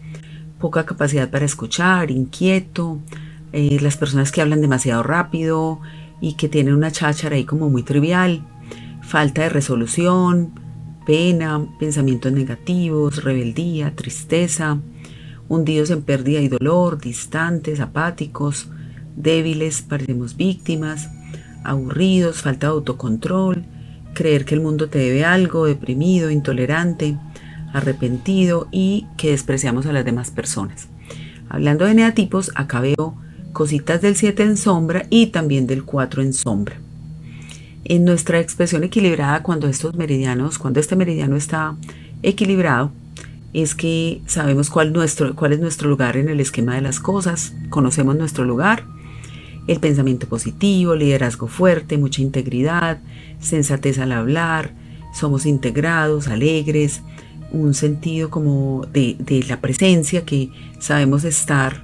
poca 0.60 0.86
capacidad 0.86 1.30
para 1.30 1.46
escuchar, 1.46 2.12
inquieto, 2.12 3.00
eh, 3.52 3.80
las 3.82 3.98
personas 3.98 4.32
que 4.32 4.42
hablan 4.42 4.62
demasiado 4.62 5.04
rápido 5.04 5.80
y 6.22 6.34
que 6.34 6.50
tienen 6.50 6.74
una 6.74 6.92
cháchara 6.92 7.36
ahí 7.36 7.46
como 7.46 7.70
muy 7.70 7.84
trivial, 7.84 8.44
falta 9.02 9.44
de 9.44 9.50
resolución, 9.50 10.52
pena, 11.10 11.66
pensamientos 11.80 12.32
negativos, 12.32 13.24
rebeldía, 13.24 13.96
tristeza, 13.96 14.78
hundidos 15.48 15.90
en 15.90 16.04
pérdida 16.04 16.40
y 16.40 16.50
dolor, 16.50 17.02
distantes, 17.02 17.80
apáticos, 17.80 18.68
débiles, 19.16 19.82
parecemos 19.82 20.38
víctimas, 20.38 21.10
aburridos, 21.64 22.44
falta 22.44 22.68
de 22.68 22.74
autocontrol, 22.74 23.66
creer 24.14 24.46
que 24.46 24.54
el 24.54 24.62
mundo 24.62 24.88
te 24.88 25.00
debe 25.00 25.26
algo, 25.26 25.66
deprimido, 25.66 26.30
intolerante, 26.30 27.18
arrepentido 27.74 28.68
y 28.72 29.08
que 29.18 29.32
despreciamos 29.32 29.88
a 29.88 29.94
las 29.94 30.06
demás 30.06 30.30
personas. 30.30 30.90
Hablando 31.50 31.86
de 31.86 31.96
neatipos, 31.96 32.52
acá 32.54 32.82
veo 32.82 33.18
cositas 33.52 34.00
del 34.04 34.16
7 34.16 34.44
en 34.44 34.58
sombra 34.58 35.08
y 35.10 35.26
también 35.32 35.66
del 35.66 35.86
4 35.86 36.22
en 36.22 36.34
sombra. 36.34 36.80
En 37.86 38.06
nuestra 38.06 38.40
expresión 38.40 38.84
equilibrada, 38.84 39.42
cuando 39.42 39.68
estos 39.68 39.96
meridianos, 39.96 40.58
cuando 40.60 40.80
este 40.80 40.96
meridiano 40.96 41.36
está 41.36 41.76
equilibrado, 42.24 42.92
es 43.54 43.74
que 43.74 44.22
sabemos 44.28 44.70
cuál, 44.70 44.94
nuestro, 44.94 45.36
cuál 45.36 45.54
es 45.54 45.60
nuestro 45.60 45.90
lugar 45.90 46.18
en 46.18 46.30
el 46.30 46.40
esquema 46.40 46.76
de 46.76 46.82
las 46.82 47.00
cosas, 47.00 47.54
conocemos 47.70 48.16
nuestro 48.16 48.46
lugar, 48.46 48.84
el 49.68 49.80
pensamiento 49.80 50.28
positivo, 50.28 50.96
liderazgo 50.96 51.48
fuerte, 51.48 51.98
mucha 51.98 52.22
integridad, 52.22 53.00
sensatez 53.40 54.00
al 54.00 54.12
hablar, 54.12 54.74
somos 55.14 55.46
integrados, 55.46 56.28
alegres, 56.28 57.02
un 57.52 57.74
sentido 57.74 58.30
como 58.30 58.86
de, 58.92 59.46
la 59.48 59.60
presencia 59.62 60.26
que 60.26 60.50
sabemos 60.80 61.24
estar 61.24 61.84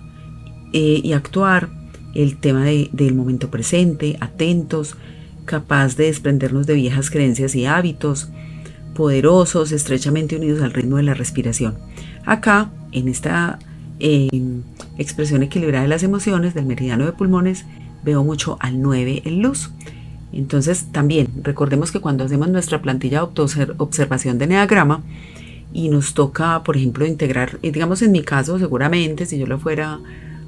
eh, 0.74 1.02
y 1.04 1.14
actuar, 1.14 1.70
el 2.14 2.38
tema 2.38 2.64
del 2.64 3.14
momento 3.14 3.50
presente, 3.52 4.18
atentos, 4.22 4.96
capaz 5.46 5.96
de 5.96 6.06
desprendernos 6.06 6.68
de 6.68 6.74
viejas 6.74 7.10
creencias 7.10 7.56
y 7.56 7.66
hábitos, 7.66 8.30
poderosos, 8.96 9.72
estrechamente 9.72 10.36
unidos 10.36 10.62
al 10.62 10.74
ritmo 10.74 10.98
de 10.98 11.04
la 11.04 11.14
respiración. 11.14 11.76
Acá, 12.26 12.72
en 12.92 13.08
esta 13.08 13.60
eh, 14.00 14.62
expresión 14.98 15.44
equilibrada 15.44 15.84
de 15.84 15.90
las 15.90 16.04
emociones 16.04 16.54
del 16.54 16.66
meridiano 16.66 17.06
de 17.06 17.12
pulmones, 17.12 17.66
veo 18.04 18.24
mucho 18.24 18.58
al 18.60 18.82
9 18.82 19.24
en 19.26 19.42
luz. 19.42 19.72
Entonces, 20.32 20.92
también 20.92 21.30
recordemos 21.44 21.92
que 21.92 22.02
cuando 22.02 22.24
hacemos 22.24 22.50
nuestra 22.50 22.82
plantilla 22.82 23.22
de 23.26 23.74
observación 23.78 24.38
de 24.38 24.48
neagrama 24.48 25.04
y 25.74 25.90
nos 25.90 26.14
toca, 26.14 26.64
por 26.64 26.78
ejemplo, 26.78 27.06
integrar, 27.06 27.60
digamos 27.62 28.02
en 28.02 28.12
mi 28.12 28.22
caso, 28.22 28.58
seguramente, 28.60 29.26
si 29.26 29.38
yo 29.38 29.46
lo 29.46 29.60
fuera 29.60 30.00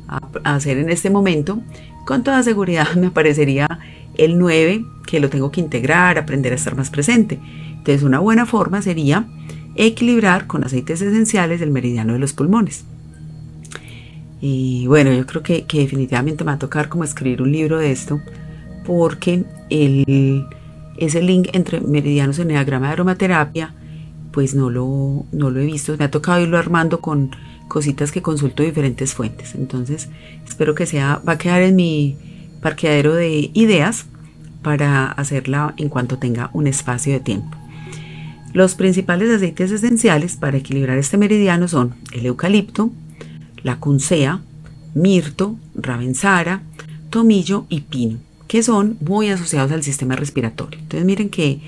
a 0.07 0.55
hacer 0.55 0.77
en 0.77 0.89
este 0.89 1.09
momento, 1.09 1.59
con 2.05 2.23
toda 2.23 2.41
seguridad 2.43 2.87
me 2.95 3.07
aparecería 3.07 3.79
el 4.17 4.37
9, 4.37 4.85
que 5.05 5.19
lo 5.19 5.29
tengo 5.29 5.51
que 5.51 5.61
integrar, 5.61 6.17
aprender 6.17 6.51
a 6.51 6.55
estar 6.55 6.75
más 6.75 6.89
presente. 6.89 7.39
Entonces 7.71 8.03
una 8.03 8.19
buena 8.19 8.45
forma 8.45 8.81
sería 8.81 9.27
equilibrar 9.75 10.47
con 10.47 10.63
aceites 10.63 11.01
esenciales 11.01 11.61
el 11.61 11.71
meridiano 11.71 12.13
de 12.13 12.19
los 12.19 12.33
pulmones. 12.33 12.85
Y 14.41 14.85
bueno, 14.87 15.11
yo 15.11 15.25
creo 15.25 15.41
que, 15.41 15.65
definitivamente 15.71 16.43
me 16.43 16.51
va 16.51 16.55
a 16.55 16.59
tocar 16.59 16.89
como 16.89 17.03
escribir 17.03 17.41
un 17.41 17.51
libro 17.51 17.77
de 17.79 17.91
esto, 17.91 18.21
porque 18.85 19.45
el, 19.69 20.45
ese 20.97 21.21
link 21.21 21.49
entre 21.53 21.81
meridianos 21.81 22.39
en 22.39 22.49
diagrama 22.49 22.87
de 22.87 22.93
aromaterapia, 22.93 23.73
pues 24.31 24.53
no 24.53 24.69
lo, 24.69 25.25
no 25.31 25.49
lo 25.49 25.59
he 25.59 25.65
visto. 25.65 25.95
Me 25.97 26.05
ha 26.05 26.11
tocado 26.11 26.41
irlo 26.41 26.57
armando 26.57 26.99
con 26.99 27.31
cositas 27.67 28.11
que 28.11 28.21
consulto 28.21 28.63
diferentes 28.63 29.13
fuentes. 29.13 29.55
Entonces, 29.55 30.09
espero 30.47 30.75
que 30.75 30.85
sea, 30.85 31.21
va 31.27 31.33
a 31.33 31.37
quedar 31.37 31.61
en 31.63 31.75
mi 31.75 32.17
parqueadero 32.67 33.13
de 33.13 33.49
ideas 33.53 34.07
para 34.61 35.09
hacerla 35.09 35.73
en 35.77 35.87
cuanto 35.87 36.17
tenga 36.17 36.49
un 36.51 36.67
espacio 36.67 37.13
de 37.13 37.21
tiempo. 37.21 37.57
Los 38.51 38.75
principales 38.75 39.29
aceites 39.29 39.71
esenciales 39.71 40.35
para 40.35 40.57
equilibrar 40.57 40.97
este 40.97 41.17
meridiano 41.17 41.69
son 41.69 41.95
el 42.11 42.25
eucalipto, 42.25 42.91
la 43.63 43.79
cuncea, 43.79 44.41
mirto, 44.95 45.55
ravensara, 45.75 46.61
tomillo 47.09 47.65
y 47.69 47.81
pino, 47.81 48.17
que 48.49 48.63
son 48.63 48.97
muy 48.99 49.29
asociados 49.29 49.71
al 49.71 49.83
sistema 49.83 50.17
respiratorio. 50.17 50.77
Entonces 50.77 51.05
miren 51.05 51.29
que 51.29 51.61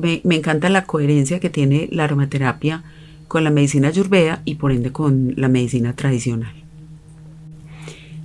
me, 0.00 0.22
encanta 0.34 0.70
la 0.70 0.86
coherencia 0.86 1.38
que 1.38 1.50
tiene 1.50 1.86
la 1.92 2.04
aromaterapia 2.04 2.82
con 3.28 3.44
la 3.44 3.50
medicina 3.50 3.88
ayurveda 3.88 4.40
y 4.46 4.54
por 4.54 4.72
ende 4.72 4.90
con 4.90 5.34
la 5.36 5.48
medicina 5.48 5.94
tradicional. 5.94 6.54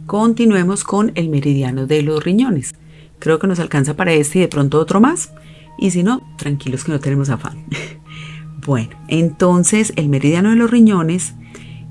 Continuemos 0.05 0.83
con 0.83 1.11
el 1.15 1.29
meridiano 1.29 1.87
de 1.87 2.03
los 2.03 2.23
riñones. 2.23 2.75
Creo 3.17 3.39
que 3.39 3.47
nos 3.47 3.59
alcanza 3.59 3.95
para 3.95 4.13
este 4.13 4.37
y 4.37 4.41
de 4.41 4.47
pronto 4.47 4.79
otro 4.79 5.01
más. 5.01 5.31
Y 5.79 5.91
si 5.91 6.03
no, 6.03 6.21
tranquilos 6.37 6.83
que 6.83 6.91
no 6.91 6.99
tenemos 6.99 7.29
afán. 7.29 7.65
bueno, 8.65 8.95
entonces 9.07 9.93
el 9.95 10.09
meridiano 10.09 10.51
de 10.51 10.57
los 10.57 10.69
riñones 10.69 11.33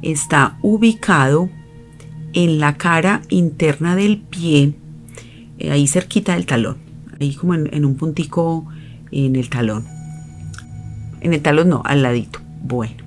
está 0.03 0.59
ubicado 0.63 1.51
en 2.35 2.61
la 2.61 2.77
cara 2.77 3.23
interna 3.31 3.97
del 3.97 4.19
pie, 4.19 4.75
eh, 5.59 5.71
ahí 5.71 5.87
cerquita 5.87 6.35
del 6.35 6.47
talón, 6.47 6.79
ahí 7.21 7.35
como 7.35 7.55
en, 7.55 7.69
en 7.73 7.85
un 7.85 7.97
puntico 7.97 8.67
en 9.11 9.35
el 9.35 9.49
talón. 9.49 9.87
En 11.21 11.33
el 11.33 11.43
talón 11.43 11.69
no, 11.69 11.83
al 11.85 12.03
ladito. 12.03 12.41
Bueno, 12.63 13.03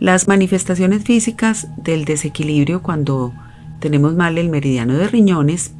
las 0.00 0.26
manifestaciones 0.26 1.04
físicas 1.04 1.68
del 1.76 2.04
desequilibrio 2.04 2.82
cuando 2.82 3.32
tenemos 3.80 4.14
mal 4.14 4.38
el 4.38 4.48
meridiano 4.48 4.94
de 4.94 5.08
riñones 5.08 5.72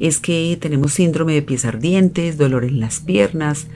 es 0.00 0.20
que 0.20 0.56
tenemos 0.60 0.92
síndrome 0.92 1.34
de 1.34 1.42
pies 1.42 1.64
ardientes, 1.64 2.38
dolor 2.38 2.64
en 2.64 2.80
las 2.80 3.00
piernas, 3.00 3.66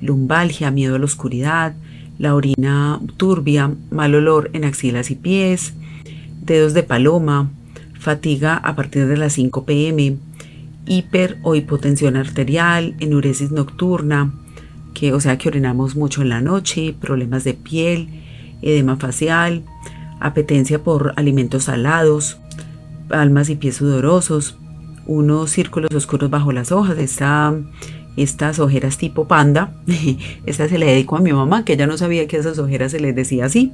lumbalgia, 0.00 0.70
miedo 0.70 0.96
a 0.96 0.98
la 0.98 1.04
oscuridad, 1.04 1.74
la 2.18 2.34
orina 2.34 3.00
turbia, 3.16 3.74
mal 3.90 4.14
olor 4.14 4.50
en 4.54 4.64
axilas 4.64 5.10
y 5.10 5.16
pies, 5.16 5.74
dedos 6.42 6.72
de 6.72 6.82
paloma, 6.82 7.50
fatiga 7.98 8.56
a 8.56 8.74
partir 8.74 9.06
de 9.06 9.16
las 9.16 9.34
5 9.34 9.64
pm, 9.66 10.16
hiper 10.86 11.38
o 11.42 11.54
hipotensión 11.54 12.16
arterial, 12.16 12.94
enuresis 13.00 13.50
nocturna, 13.50 14.32
que 14.94 15.12
o 15.12 15.20
sea 15.20 15.36
que 15.36 15.48
orinamos 15.48 15.94
mucho 15.94 16.22
en 16.22 16.30
la 16.30 16.40
noche, 16.40 16.94
problemas 16.98 17.44
de 17.44 17.52
piel, 17.52 18.08
edema 18.62 18.96
facial, 18.96 19.62
apetencia 20.20 20.82
por 20.82 21.12
alimentos 21.16 21.64
salados, 21.64 22.38
palmas 23.08 23.48
y 23.50 23.56
pies 23.56 23.76
sudorosos, 23.76 24.56
unos 25.06 25.50
círculos 25.50 25.94
oscuros 25.94 26.30
bajo 26.30 26.52
las 26.52 26.72
hojas, 26.72 26.98
estas 28.16 28.58
ojeras 28.58 28.98
tipo 28.98 29.28
panda, 29.28 29.72
esta 30.46 30.68
se 30.68 30.78
le 30.78 30.86
dedicó 30.86 31.16
a 31.16 31.20
mi 31.20 31.32
mamá, 31.32 31.64
que 31.64 31.74
ella 31.74 31.86
no 31.86 31.96
sabía 31.96 32.26
que 32.26 32.36
esas 32.36 32.58
ojeras 32.58 32.92
se 32.92 33.00
les 33.00 33.14
decía 33.14 33.46
así, 33.46 33.72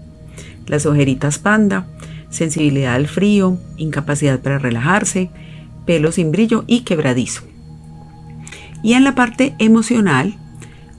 las 0.67 0.87
ojeritas 0.87 1.39
panda, 1.39 1.87
sensibilidad 2.31 2.95
al 2.95 3.09
frío, 3.09 3.59
incapacidad 3.77 4.41
para 4.41 4.59
relajarse, 4.59 5.31
pelo 5.87 6.13
sin 6.13 6.33
brillo 6.33 6.65
y 6.67 6.81
quebradizo. 6.81 7.43
Y 8.83 8.95
en 8.95 9.05
la 9.05 9.15
parte 9.15 9.55
emocional, 9.59 10.37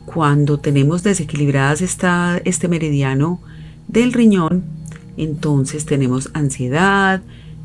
cuando 0.05 0.59
tenemos 0.59 1.03
desequilibradas 1.03 1.81
esta, 1.81 2.39
este 2.45 2.67
meridiano 2.67 3.41
del 3.87 4.13
riñón, 4.13 4.63
entonces 5.17 5.85
tenemos 5.85 6.29
ansiedad, 6.33 7.21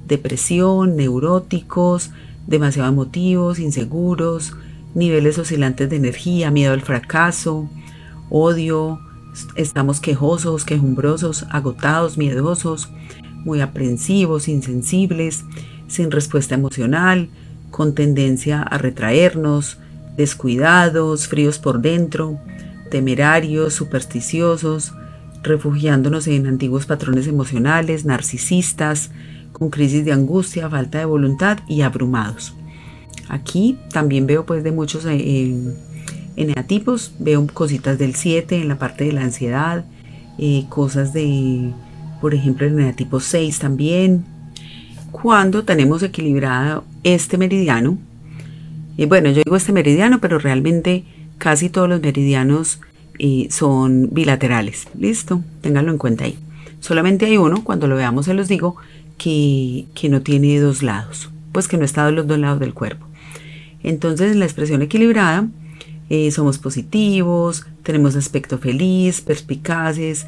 depresión, 0.09 0.97
neuróticos, 0.97 2.11
demasiado 2.47 2.89
emotivos, 2.89 3.59
inseguros, 3.59 4.55
niveles 4.95 5.39
oscilantes 5.39 5.91
de 5.91 5.97
energía, 5.97 6.51
miedo 6.51 6.73
al 6.73 6.81
fracaso, 6.81 7.69
odio, 8.31 8.99
estamos 9.55 10.01
quejosos, 10.01 10.65
quejumbrosos, 10.65 11.45
agotados, 11.51 12.19
miedosos, 12.19 12.89
muy 13.45 13.61
aprensivos, 13.61 14.49
insensibles, 14.49 15.45
sin 15.87 16.11
respuesta 16.11 16.55
emocional, 16.55 17.29
con 17.71 17.95
tendencia 17.95 18.63
a 18.63 18.79
retraernos, 18.79 19.79
descuidados, 20.17 21.29
fríos 21.29 21.59
por 21.59 21.81
dentro, 21.81 22.39
temerarios, 22.91 23.75
supersticiosos, 23.75 24.95
refugiándonos 25.43 26.27
en 26.27 26.47
antiguos 26.47 26.87
patrones 26.87 27.27
emocionales, 27.27 28.05
narcisistas, 28.05 29.11
con 29.59 29.71
crisis 29.71 30.05
de 30.05 30.13
angustia, 30.13 30.69
falta 30.69 30.99
de 30.99 31.05
voluntad 31.05 31.59
y 31.69 31.83
abrumados. 31.83 32.55
Aquí 33.29 33.79
también 33.93 34.27
veo 34.27 34.47
pues 34.47 34.63
de 34.65 34.73
muchos 34.73 35.05
eh, 35.07 35.75
eneatipos, 36.37 37.13
veo 37.19 37.47
cositas 37.49 37.99
del 37.99 38.15
7 38.15 38.61
en 38.61 38.69
la 38.69 38.79
parte 38.79 39.05
de 39.05 39.13
la 39.13 39.23
ansiedad, 39.23 39.85
eh, 40.39 40.65
cosas 40.69 41.13
de, 41.13 41.73
por 42.21 42.35
ejemplo, 42.35 42.67
el 42.67 42.75
eneatipo 42.75 43.21
6 43.21 43.59
también. 43.59 44.25
Cuando 45.11 45.65
tenemos 45.65 46.03
equilibrado 46.03 46.85
este 47.03 47.39
meridiano, 47.39 47.99
y 48.97 49.07
bueno, 49.07 49.31
yo 49.31 49.43
digo 49.45 49.57
este 49.57 49.73
meridiano, 49.73 50.21
pero 50.21 50.39
realmente 50.39 51.05
casi 51.39 51.69
todos 51.69 51.89
los 51.89 52.01
meridianos 52.01 52.81
eh, 53.19 53.49
son 53.51 54.09
bilaterales. 54.13 54.89
Listo, 54.99 55.43
ténganlo 55.61 55.93
en 55.93 55.99
cuenta 55.99 56.25
ahí. 56.25 56.39
Solamente 56.81 57.27
hay 57.27 57.37
uno, 57.37 57.65
cuando 57.65 57.87
lo 57.87 57.97
veamos 57.97 58.27
se 58.27 58.35
los 58.35 58.49
digo, 58.49 58.77
que, 59.19 59.87
no 60.09 60.23
tiene 60.23 60.59
dos 60.61 60.83
lados, 60.83 61.31
pues 61.53 61.69
que 61.69 61.77
no 61.77 61.85
está 61.85 62.09
en 62.09 62.15
los 62.15 62.27
dos 62.27 62.39
lados 62.39 62.61
del 62.61 62.73
cuerpo. 62.73 63.07
Entonces, 63.83 64.33
en 64.33 64.39
la 64.39 64.47
expresión 64.47 64.81
equilibrada, 64.81 65.49
eh, 66.09 66.31
somos 66.31 66.59
positivos, 66.59 67.67
tenemos 67.83 68.17
aspecto 68.17 68.59
feliz, 68.59 69.21
perspicaces, 69.21 70.27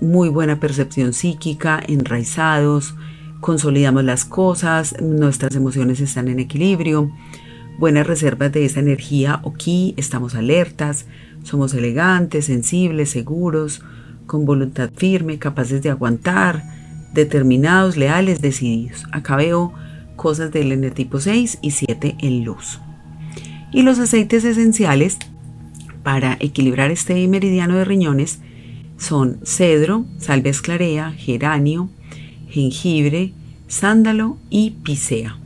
muy 0.00 0.28
buena 0.28 0.60
percepción 0.60 1.12
psíquica, 1.12 1.82
enraizados, 1.86 2.94
consolidamos 3.40 4.04
las 4.04 4.24
cosas, 4.24 5.00
nuestras 5.00 5.54
emociones 5.54 6.00
están 6.00 6.28
en 6.28 6.40
equilibrio, 6.40 7.10
buenas 7.78 8.06
reservas 8.06 8.52
de 8.52 8.64
esa 8.64 8.80
energía 8.80 9.40
o 9.42 9.54
ki, 9.54 9.94
estamos 9.96 10.34
alertas, 10.34 11.06
somos 11.42 11.74
elegantes, 11.74 12.46
sensibles, 12.46 13.10
seguros, 13.10 13.82
con 14.26 14.44
voluntad 14.44 14.90
firme, 14.94 15.38
capaces 15.38 15.82
de 15.82 15.90
aguantar, 15.90 16.81
determinados, 17.12 17.96
leales, 17.96 18.40
decididos. 18.40 19.04
Acá 19.12 19.36
veo 19.36 19.72
cosas 20.16 20.52
del 20.52 20.72
eneatipo 20.72 21.20
6 21.20 21.58
y 21.62 21.70
7 21.72 22.16
en 22.18 22.44
luz. 22.44 22.80
Y 23.72 23.82
los 23.82 23.98
aceites 23.98 24.44
esenciales 24.44 25.18
para 26.02 26.36
equilibrar 26.40 26.90
este 26.90 27.26
meridiano 27.28 27.76
de 27.76 27.84
riñones 27.84 28.40
son 28.98 29.38
cedro, 29.44 30.04
salvia 30.18 30.50
esclarea, 30.50 31.12
geranio, 31.12 31.88
jengibre, 32.48 33.32
sándalo 33.66 34.36
y 34.50 34.70
pisea. 34.82 35.38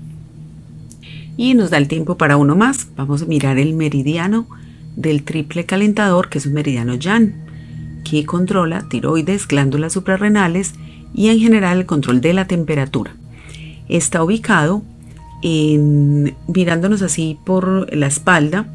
Y 1.36 1.54
nos 1.54 1.70
da 1.70 1.78
el 1.78 1.88
tiempo 1.88 2.16
para 2.16 2.36
uno 2.36 2.56
más. 2.56 2.88
Vamos 2.96 3.22
a 3.22 3.26
mirar 3.26 3.58
el 3.58 3.74
meridiano 3.74 4.46
del 4.96 5.22
triple 5.22 5.66
calentador, 5.66 6.28
que 6.28 6.38
es 6.38 6.46
un 6.46 6.54
meridiano 6.54 6.94
Yan, 6.94 8.02
que 8.04 8.24
controla 8.24 8.88
tiroides, 8.88 9.46
glándulas 9.46 9.92
suprarrenales 9.92 10.74
y 11.16 11.30
en 11.30 11.40
general 11.40 11.78
el 11.78 11.86
control 11.86 12.20
de 12.20 12.34
la 12.34 12.46
temperatura. 12.46 13.16
Está 13.88 14.22
ubicado 14.22 14.82
en, 15.42 16.36
mirándonos 16.46 17.02
así 17.02 17.38
por 17.44 17.92
la 17.92 18.06
espalda, 18.06 18.68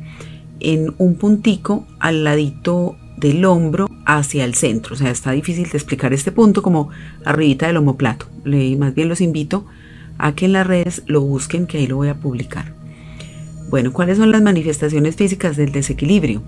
en 0.59 0.93
un 0.97 1.15
puntico 1.15 1.87
al 1.99 2.23
ladito 2.23 2.97
del 3.17 3.45
hombro 3.45 3.87
hacia 4.05 4.43
el 4.43 4.55
centro. 4.55 4.95
O 4.95 4.97
sea, 4.97 5.11
está 5.11 5.31
difícil 5.31 5.69
de 5.69 5.77
explicar 5.77 6.13
este 6.13 6.31
punto 6.31 6.63
como 6.63 6.89
arribita 7.23 7.67
del 7.67 7.77
homoplato. 7.77 8.25
Más 8.43 8.95
bien 8.95 9.07
los 9.07 9.21
invito 9.21 9.65
a 10.17 10.33
que 10.33 10.45
en 10.45 10.53
las 10.53 10.65
redes 10.65 11.03
lo 11.05 11.21
busquen, 11.21 11.67
que 11.67 11.77
ahí 11.77 11.87
lo 11.87 11.97
voy 11.97 12.09
a 12.09 12.15
publicar. 12.15 12.73
Bueno, 13.69 13.93
¿cuáles 13.93 14.17
son 14.17 14.31
las 14.31 14.41
manifestaciones 14.41 15.15
físicas 15.15 15.57
del 15.57 15.71
desequilibrio? 15.71 16.41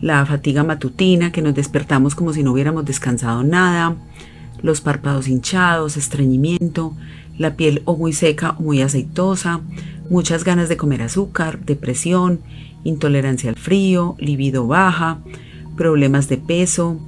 La 0.00 0.24
fatiga 0.24 0.62
matutina, 0.62 1.32
que 1.32 1.42
nos 1.42 1.54
despertamos 1.54 2.14
como 2.14 2.32
si 2.32 2.42
no 2.42 2.52
hubiéramos 2.52 2.84
descansado 2.84 3.42
nada, 3.42 3.96
los 4.62 4.80
párpados 4.80 5.28
hinchados, 5.28 5.96
estreñimiento, 5.96 6.94
la 7.38 7.56
piel 7.56 7.82
o 7.84 7.96
muy 7.96 8.12
seca 8.12 8.56
o 8.58 8.62
muy 8.62 8.82
aceitosa, 8.82 9.60
muchas 10.10 10.44
ganas 10.44 10.68
de 10.68 10.76
comer 10.76 11.02
azúcar, 11.02 11.60
depresión, 11.64 12.40
intolerancia 12.84 13.50
al 13.50 13.56
frío, 13.56 14.16
libido 14.18 14.66
baja, 14.66 15.18
problemas 15.76 16.28
de 16.28 16.38
peso, 16.38 16.98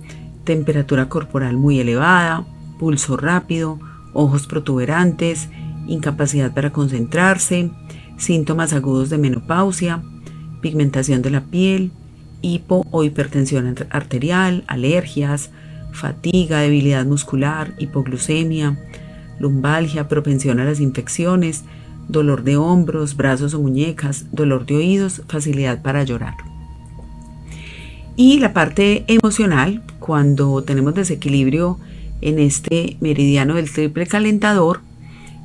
temperatura 0.44 1.08
corporal 1.08 1.56
muy 1.56 1.80
elevada, 1.80 2.46
pulso 2.78 3.16
rápido, 3.16 3.78
ojos 4.12 4.46
protuberantes, 4.46 5.48
incapacidad 5.86 6.52
para 6.52 6.72
concentrarse, 6.72 7.70
síntomas 8.16 8.72
agudos 8.72 9.10
de 9.10 9.18
menopausia, 9.18 10.02
pigmentación 10.60 11.22
de 11.22 11.30
la 11.30 11.42
piel, 11.42 11.92
hipo 12.42 12.86
o 12.90 13.04
hipertensión 13.04 13.74
arterial, 13.90 14.64
alergias, 14.66 15.50
fatiga, 15.98 16.60
debilidad 16.60 17.04
muscular, 17.04 17.74
hipoglucemia, 17.78 18.78
lumbalgia, 19.38 20.08
propensión 20.08 20.60
a 20.60 20.64
las 20.64 20.80
infecciones, 20.80 21.64
dolor 22.08 22.42
de 22.42 22.56
hombros, 22.56 23.16
brazos 23.16 23.54
o 23.54 23.60
muñecas, 23.60 24.26
dolor 24.32 24.66
de 24.66 24.76
oídos, 24.76 25.22
facilidad 25.28 25.82
para 25.82 26.04
llorar. 26.04 26.34
Y 28.16 28.40
la 28.40 28.52
parte 28.52 29.04
emocional, 29.06 29.82
cuando 30.00 30.62
tenemos 30.64 30.94
desequilibrio 30.94 31.78
en 32.20 32.38
este 32.38 32.96
meridiano 33.00 33.54
del 33.54 33.70
triple 33.70 34.06
calentador, 34.06 34.80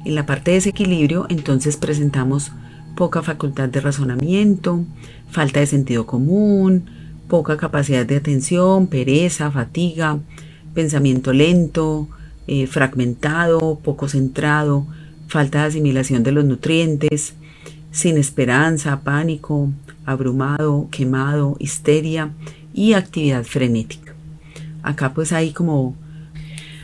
en 0.06 0.16
la 0.16 0.26
parte 0.26 0.52
de 0.52 0.56
desequilibrio, 0.56 1.28
entonces 1.30 1.78
presentamos 1.78 2.52
poca 2.96 3.22
facultad 3.22 3.70
de 3.70 3.82
razonamiento, 3.82 4.84
falta 5.30 5.60
de 5.60 5.68
sentido 5.68 6.06
común, 6.06 6.86
poca 7.28 7.58
capacidad 7.58 8.06
de 8.06 8.18
atención, 8.18 8.88
pereza, 8.88 9.52
fatiga, 9.52 10.20
pensamiento 10.74 11.34
lento, 11.34 12.08
eh, 12.48 12.68
fragmentado, 12.68 13.80
poco 13.84 14.08
centrado, 14.08 14.86
falta 15.28 15.62
de 15.62 15.68
asimilación 15.68 16.24
de 16.24 16.32
los 16.32 16.46
nutrientes, 16.46 17.34
sin 17.92 18.18
esperanza, 18.18 19.02
pánico, 19.02 19.70
abrumado, 20.06 20.88
quemado, 20.92 21.56
histeria 21.60 22.32
y 22.74 22.94
actividad 22.94 23.44
frenética. 23.44 24.14
Acá 24.82 25.14
pues 25.14 25.32
hay 25.32 25.52
como, 25.52 25.96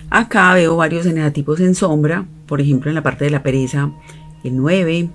acá 0.10 0.54
veo 0.54 0.78
varios 0.78 1.06
eneatipos 1.06 1.60
en 1.60 1.75
sombra, 1.75 2.25
por 2.47 2.62
ejemplo 2.62 2.89
en 2.89 2.95
la 2.95 3.04
parte 3.04 3.25
de 3.25 3.32
la 3.32 3.43
pereza 3.43 3.91
el 4.43 4.56
9, 4.56 5.10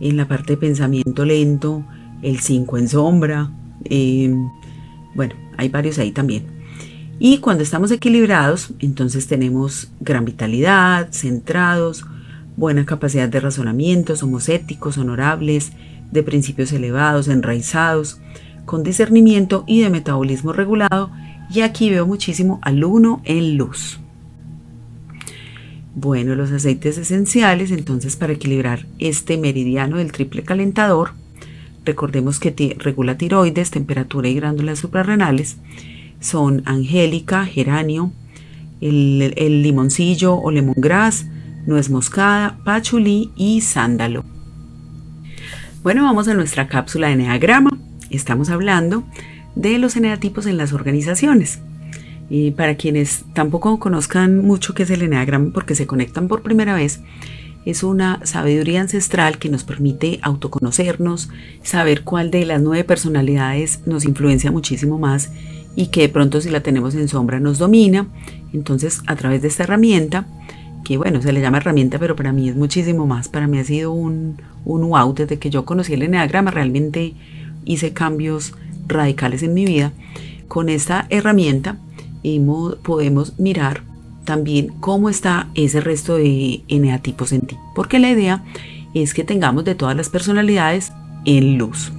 en 0.00 0.16
la 0.16 0.26
parte 0.26 0.54
de 0.54 0.56
pensamiento 0.56 1.24
lento 1.24 1.84
el 2.22 2.40
5 2.40 2.78
en 2.78 2.88
sombra, 2.88 3.50
eh, 3.84 4.34
bueno, 5.14 5.34
hay 5.56 5.68
varios 5.68 5.98
ahí 5.98 6.12
también. 6.12 6.46
Y 7.18 7.38
cuando 7.38 7.62
estamos 7.62 7.90
equilibrados, 7.90 8.72
entonces 8.78 9.26
tenemos 9.26 9.92
gran 10.00 10.24
vitalidad, 10.24 11.08
centrados, 11.12 12.06
buena 12.56 12.86
capacidad 12.86 13.28
de 13.28 13.40
razonamiento, 13.40 14.16
somos 14.16 14.48
éticos, 14.48 14.96
honorables, 14.96 15.72
de 16.10 16.22
principios 16.22 16.72
elevados, 16.72 17.28
enraizados, 17.28 18.20
con 18.64 18.82
discernimiento 18.82 19.64
y 19.66 19.82
de 19.82 19.90
metabolismo 19.90 20.52
regulado. 20.52 21.10
Y 21.52 21.60
aquí 21.60 21.90
veo 21.90 22.06
muchísimo 22.06 22.58
al 22.62 22.84
uno 22.84 23.20
en 23.24 23.56
luz. 23.56 24.00
Bueno, 25.94 26.36
los 26.36 26.52
aceites 26.52 26.96
esenciales, 26.98 27.70
entonces 27.72 28.16
para 28.16 28.32
equilibrar 28.32 28.86
este 28.98 29.36
meridiano 29.36 29.96
del 29.96 30.12
triple 30.12 30.44
calentador, 30.44 31.10
recordemos 31.84 32.38
que 32.40 32.76
regula 32.78 33.16
tiroides, 33.16 33.70
temperatura 33.70 34.28
y 34.28 34.34
glándulas 34.34 34.78
suprarrenales 34.78 35.56
son 36.20 36.62
angélica, 36.66 37.46
geranio, 37.46 38.12
el, 38.80 39.62
limoncillo 39.62 40.34
o 40.34 40.50
lemongrass, 40.50 41.26
nuez 41.66 41.90
moscada, 41.90 42.58
pachulí 42.64 43.30
y 43.36 43.62
sándalo. 43.62 44.24
Bueno, 45.82 46.04
vamos 46.04 46.28
a 46.28 46.34
nuestra 46.34 46.68
cápsula 46.68 47.08
de 47.08 47.14
Enneagrama. 47.14 47.70
Estamos 48.10 48.50
hablando 48.50 49.04
de 49.54 49.78
los 49.78 49.96
eneatipos 49.96 50.46
en 50.46 50.58
las 50.58 50.72
organizaciones. 50.72 51.60
Y 52.28 52.52
para 52.52 52.76
quienes 52.76 53.24
tampoco 53.34 53.78
conozcan 53.80 54.44
mucho 54.44 54.74
qué 54.74 54.84
es 54.84 54.90
el 54.90 55.02
Enneagrama 55.02 55.52
porque 55.52 55.74
se 55.74 55.86
conectan 55.86 56.28
por 56.28 56.42
primera 56.42 56.74
vez, 56.74 57.00
es 57.64 57.82
una 57.82 58.24
sabiduría 58.24 58.80
ancestral 58.80 59.38
que 59.38 59.50
nos 59.50 59.64
permite 59.64 60.18
autoconocernos, 60.22 61.28
saber 61.62 62.04
cuál 62.04 62.30
de 62.30 62.46
las 62.46 62.62
nueve 62.62 62.84
personalidades 62.84 63.80
nos 63.86 64.04
influencia 64.04 64.50
muchísimo 64.50 64.98
más 64.98 65.30
y 65.76 65.88
que 65.88 66.02
de 66.02 66.08
pronto 66.08 66.40
si 66.40 66.50
la 66.50 66.60
tenemos 66.60 66.94
en 66.94 67.08
sombra 67.08 67.38
nos 67.40 67.58
domina. 67.58 68.06
Entonces, 68.52 69.02
a 69.06 69.16
través 69.16 69.42
de 69.42 69.48
esta 69.48 69.64
herramienta, 69.64 70.26
que 70.84 70.96
bueno, 70.96 71.20
se 71.22 71.32
le 71.32 71.40
llama 71.40 71.58
herramienta, 71.58 71.98
pero 71.98 72.16
para 72.16 72.32
mí 72.32 72.48
es 72.48 72.56
muchísimo 72.56 73.06
más, 73.06 73.28
para 73.28 73.46
mí 73.46 73.58
ha 73.58 73.64
sido 73.64 73.92
un, 73.92 74.40
un 74.64 74.88
wow, 74.88 75.12
desde 75.14 75.38
que 75.38 75.50
yo 75.50 75.64
conocí 75.64 75.92
el 75.94 76.02
Enneagrama 76.02 76.50
realmente 76.50 77.14
hice 77.64 77.92
cambios 77.92 78.54
radicales 78.86 79.42
en 79.42 79.54
mi 79.54 79.66
vida. 79.66 79.92
Con 80.48 80.68
esta 80.68 81.06
herramienta 81.10 81.76
podemos 82.82 83.38
mirar 83.38 83.82
también 84.30 84.68
cómo 84.78 85.10
está 85.10 85.48
ese 85.56 85.80
resto 85.80 86.14
de 86.14 86.62
eneatipos 86.68 87.32
en 87.32 87.40
ti. 87.40 87.56
Porque 87.74 87.98
la 87.98 88.12
idea 88.12 88.44
es 88.94 89.12
que 89.12 89.24
tengamos 89.24 89.64
de 89.64 89.74
todas 89.74 89.96
las 89.96 90.08
personalidades 90.08 90.92
en 91.24 91.58
luz. 91.58 91.90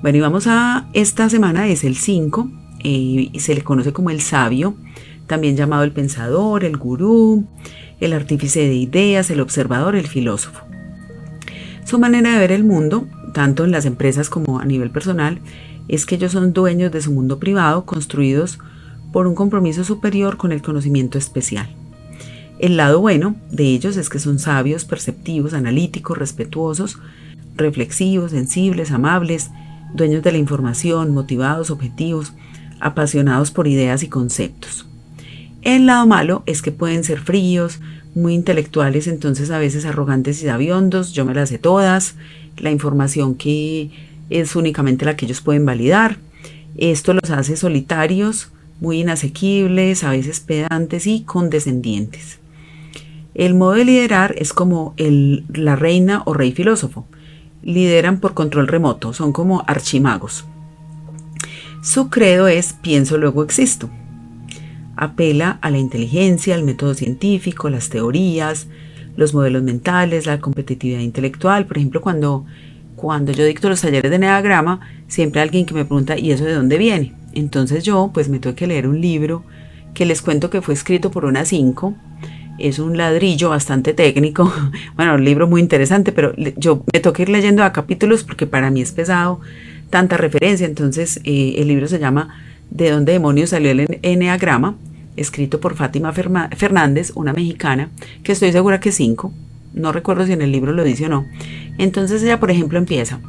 Bueno, 0.00 0.18
y 0.18 0.20
vamos 0.20 0.46
a 0.46 0.86
esta 0.92 1.28
semana, 1.28 1.66
es 1.66 1.82
el 1.82 1.96
5, 1.96 2.48
eh, 2.84 3.32
se 3.36 3.56
le 3.56 3.64
conoce 3.64 3.92
como 3.92 4.10
el 4.10 4.20
sabio, 4.20 4.76
también 5.26 5.56
llamado 5.56 5.82
el 5.82 5.90
pensador, 5.90 6.62
el 6.62 6.76
gurú, 6.76 7.44
el 7.98 8.12
artífice 8.12 8.60
de 8.60 8.74
ideas, 8.76 9.28
el 9.30 9.40
observador, 9.40 9.96
el 9.96 10.06
filósofo. 10.06 10.64
Su 11.84 11.98
manera 11.98 12.30
de 12.30 12.38
ver 12.38 12.52
el 12.52 12.62
mundo, 12.62 13.08
tanto 13.34 13.64
en 13.64 13.72
las 13.72 13.86
empresas 13.86 14.30
como 14.30 14.60
a 14.60 14.64
nivel 14.64 14.92
personal, 14.92 15.40
es 15.88 16.06
que 16.06 16.14
ellos 16.14 16.30
son 16.30 16.52
dueños 16.52 16.92
de 16.92 17.02
su 17.02 17.10
mundo 17.10 17.40
privado, 17.40 17.86
construidos 17.86 18.60
por 19.12 19.26
un 19.26 19.34
compromiso 19.34 19.84
superior 19.84 20.36
con 20.36 20.52
el 20.52 20.62
conocimiento 20.62 21.18
especial. 21.18 21.68
El 22.58 22.76
lado 22.76 23.00
bueno 23.00 23.36
de 23.50 23.64
ellos 23.64 23.96
es 23.96 24.08
que 24.08 24.18
son 24.18 24.38
sabios, 24.38 24.84
perceptivos, 24.84 25.54
analíticos, 25.54 26.18
respetuosos, 26.18 26.98
reflexivos, 27.56 28.32
sensibles, 28.32 28.90
amables, 28.90 29.50
dueños 29.94 30.22
de 30.22 30.32
la 30.32 30.38
información, 30.38 31.12
motivados, 31.12 31.70
objetivos, 31.70 32.34
apasionados 32.80 33.50
por 33.50 33.66
ideas 33.66 34.02
y 34.02 34.08
conceptos. 34.08 34.86
El 35.62 35.86
lado 35.86 36.06
malo 36.06 36.42
es 36.46 36.62
que 36.62 36.72
pueden 36.72 37.04
ser 37.04 37.20
fríos, 37.20 37.80
muy 38.14 38.34
intelectuales, 38.34 39.06
entonces 39.06 39.50
a 39.50 39.58
veces 39.58 39.84
arrogantes 39.84 40.42
y 40.42 40.46
sabiondos, 40.46 41.12
yo 41.12 41.24
me 41.24 41.34
las 41.34 41.50
sé 41.50 41.58
todas, 41.58 42.16
la 42.56 42.70
información 42.70 43.34
que 43.34 43.90
es 44.30 44.56
únicamente 44.56 45.04
la 45.04 45.16
que 45.16 45.26
ellos 45.26 45.40
pueden 45.40 45.64
validar. 45.64 46.18
Esto 46.76 47.14
los 47.14 47.30
hace 47.30 47.56
solitarios, 47.56 48.50
muy 48.80 49.00
inasequibles, 49.00 50.04
a 50.04 50.10
veces 50.10 50.40
pedantes 50.40 51.06
y 51.06 51.22
condescendientes. 51.22 52.38
El 53.34 53.54
modo 53.54 53.72
de 53.72 53.84
liderar 53.84 54.34
es 54.38 54.52
como 54.52 54.94
el, 54.96 55.44
la 55.52 55.76
reina 55.76 56.22
o 56.26 56.34
rey 56.34 56.52
filósofo. 56.52 57.06
Lideran 57.62 58.20
por 58.20 58.34
control 58.34 58.66
remoto, 58.66 59.12
son 59.12 59.32
como 59.32 59.62
archimagos. 59.66 60.46
Su 61.82 62.10
credo 62.10 62.48
es 62.48 62.72
pienso 62.72 63.18
luego 63.18 63.42
existo. 63.42 63.88
Apela 64.96 65.58
a 65.62 65.70
la 65.70 65.78
inteligencia, 65.78 66.54
al 66.54 66.64
método 66.64 66.94
científico, 66.94 67.70
las 67.70 67.88
teorías, 67.88 68.66
los 69.16 69.32
modelos 69.34 69.62
mentales, 69.62 70.26
la 70.26 70.40
competitividad 70.40 71.00
intelectual. 71.00 71.66
Por 71.66 71.78
ejemplo, 71.78 72.00
cuando, 72.00 72.44
cuando 72.96 73.32
yo 73.32 73.44
dicto 73.44 73.68
los 73.68 73.80
talleres 73.80 74.10
de 74.10 74.18
neagrama, 74.18 74.80
siempre 75.08 75.40
hay 75.40 75.48
alguien 75.48 75.66
que 75.66 75.74
me 75.74 75.84
pregunta, 75.84 76.18
¿y 76.18 76.32
eso 76.32 76.44
de 76.44 76.54
dónde 76.54 76.76
viene? 76.76 77.14
Entonces 77.32 77.84
yo 77.84 78.10
pues 78.12 78.28
me 78.28 78.38
tuve 78.38 78.54
que 78.54 78.66
leer 78.66 78.86
un 78.86 79.00
libro 79.00 79.44
que 79.94 80.04
les 80.04 80.22
cuento 80.22 80.50
que 80.50 80.62
fue 80.62 80.74
escrito 80.74 81.10
por 81.10 81.24
una 81.24 81.44
5. 81.44 81.94
Es 82.58 82.78
un 82.78 82.96
ladrillo 82.96 83.50
bastante 83.50 83.94
técnico. 83.94 84.52
Bueno, 84.96 85.14
un 85.14 85.24
libro 85.24 85.46
muy 85.48 85.60
interesante, 85.60 86.12
pero 86.12 86.34
yo 86.56 86.84
me 86.92 87.00
toqué 87.00 87.22
ir 87.22 87.28
leyendo 87.30 87.64
a 87.64 87.72
capítulos 87.72 88.24
porque 88.24 88.46
para 88.46 88.70
mí 88.70 88.82
es 88.82 88.92
pesado 88.92 89.40
tanta 89.88 90.16
referencia. 90.16 90.66
Entonces 90.66 91.20
eh, 91.24 91.54
el 91.58 91.68
libro 91.68 91.88
se 91.88 91.98
llama 91.98 92.34
¿De 92.70 92.90
dónde 92.90 93.12
demonios 93.12 93.50
salió 93.50 93.70
el 93.72 93.98
Enneagrama? 94.02 94.76
Escrito 95.16 95.60
por 95.60 95.74
Fátima 95.74 96.12
Fernández, 96.12 97.12
una 97.14 97.32
mexicana, 97.32 97.90
que 98.22 98.32
estoy 98.32 98.52
segura 98.52 98.80
que 98.80 98.90
es 98.90 98.94
5. 98.94 99.32
No 99.74 99.92
recuerdo 99.92 100.24
si 100.24 100.32
en 100.32 100.40
el 100.42 100.52
libro 100.52 100.72
lo 100.72 100.84
dice 100.84 101.06
o 101.06 101.08
no. 101.08 101.26
Entonces 101.78 102.22
ella, 102.22 102.40
por 102.40 102.50
ejemplo, 102.50 102.78
empieza. 102.78 103.20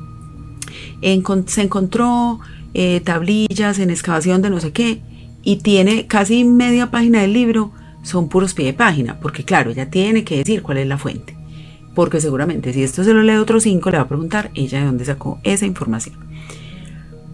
se 1.48 1.62
encontró 1.62 2.40
eh, 2.74 3.02
tablillas 3.02 3.80
en 3.80 3.90
excavación 3.90 4.42
de 4.42 4.50
no 4.50 4.60
sé 4.60 4.72
qué, 4.72 5.02
y 5.44 5.58
tiene 5.58 6.08
casi 6.08 6.44
media 6.44 6.92
página 6.92 7.22
del 7.22 7.34
libro, 7.34 7.72
son 8.04 8.30
puros 8.30 8.54
pie 8.54 8.66
de 8.66 8.74
página, 8.74 9.20
porque 9.20 9.44
claro, 9.44 9.72
ella 9.72 9.90
tiene 9.90 10.24
que 10.24 10.38
decir 10.38 10.62
cuál 10.62 10.78
es 10.78 10.88
la 10.88 10.98
fuente. 10.98 11.36
Porque 11.94 12.22
seguramente 12.22 12.74
si 12.74 12.84
esto 12.84 13.04
se 13.04 13.14
lo 13.14 13.22
lee 13.22 13.36
otro 13.36 13.60
cinco, 13.60 13.92
le 13.92 13.98
va 13.98 14.04
a 14.04 14.08
preguntar 14.08 14.52
ella 14.54 14.80
de 14.80 14.86
dónde 14.86 15.06
sacó 15.06 15.40
esa 15.44 15.66
información. 15.66 16.16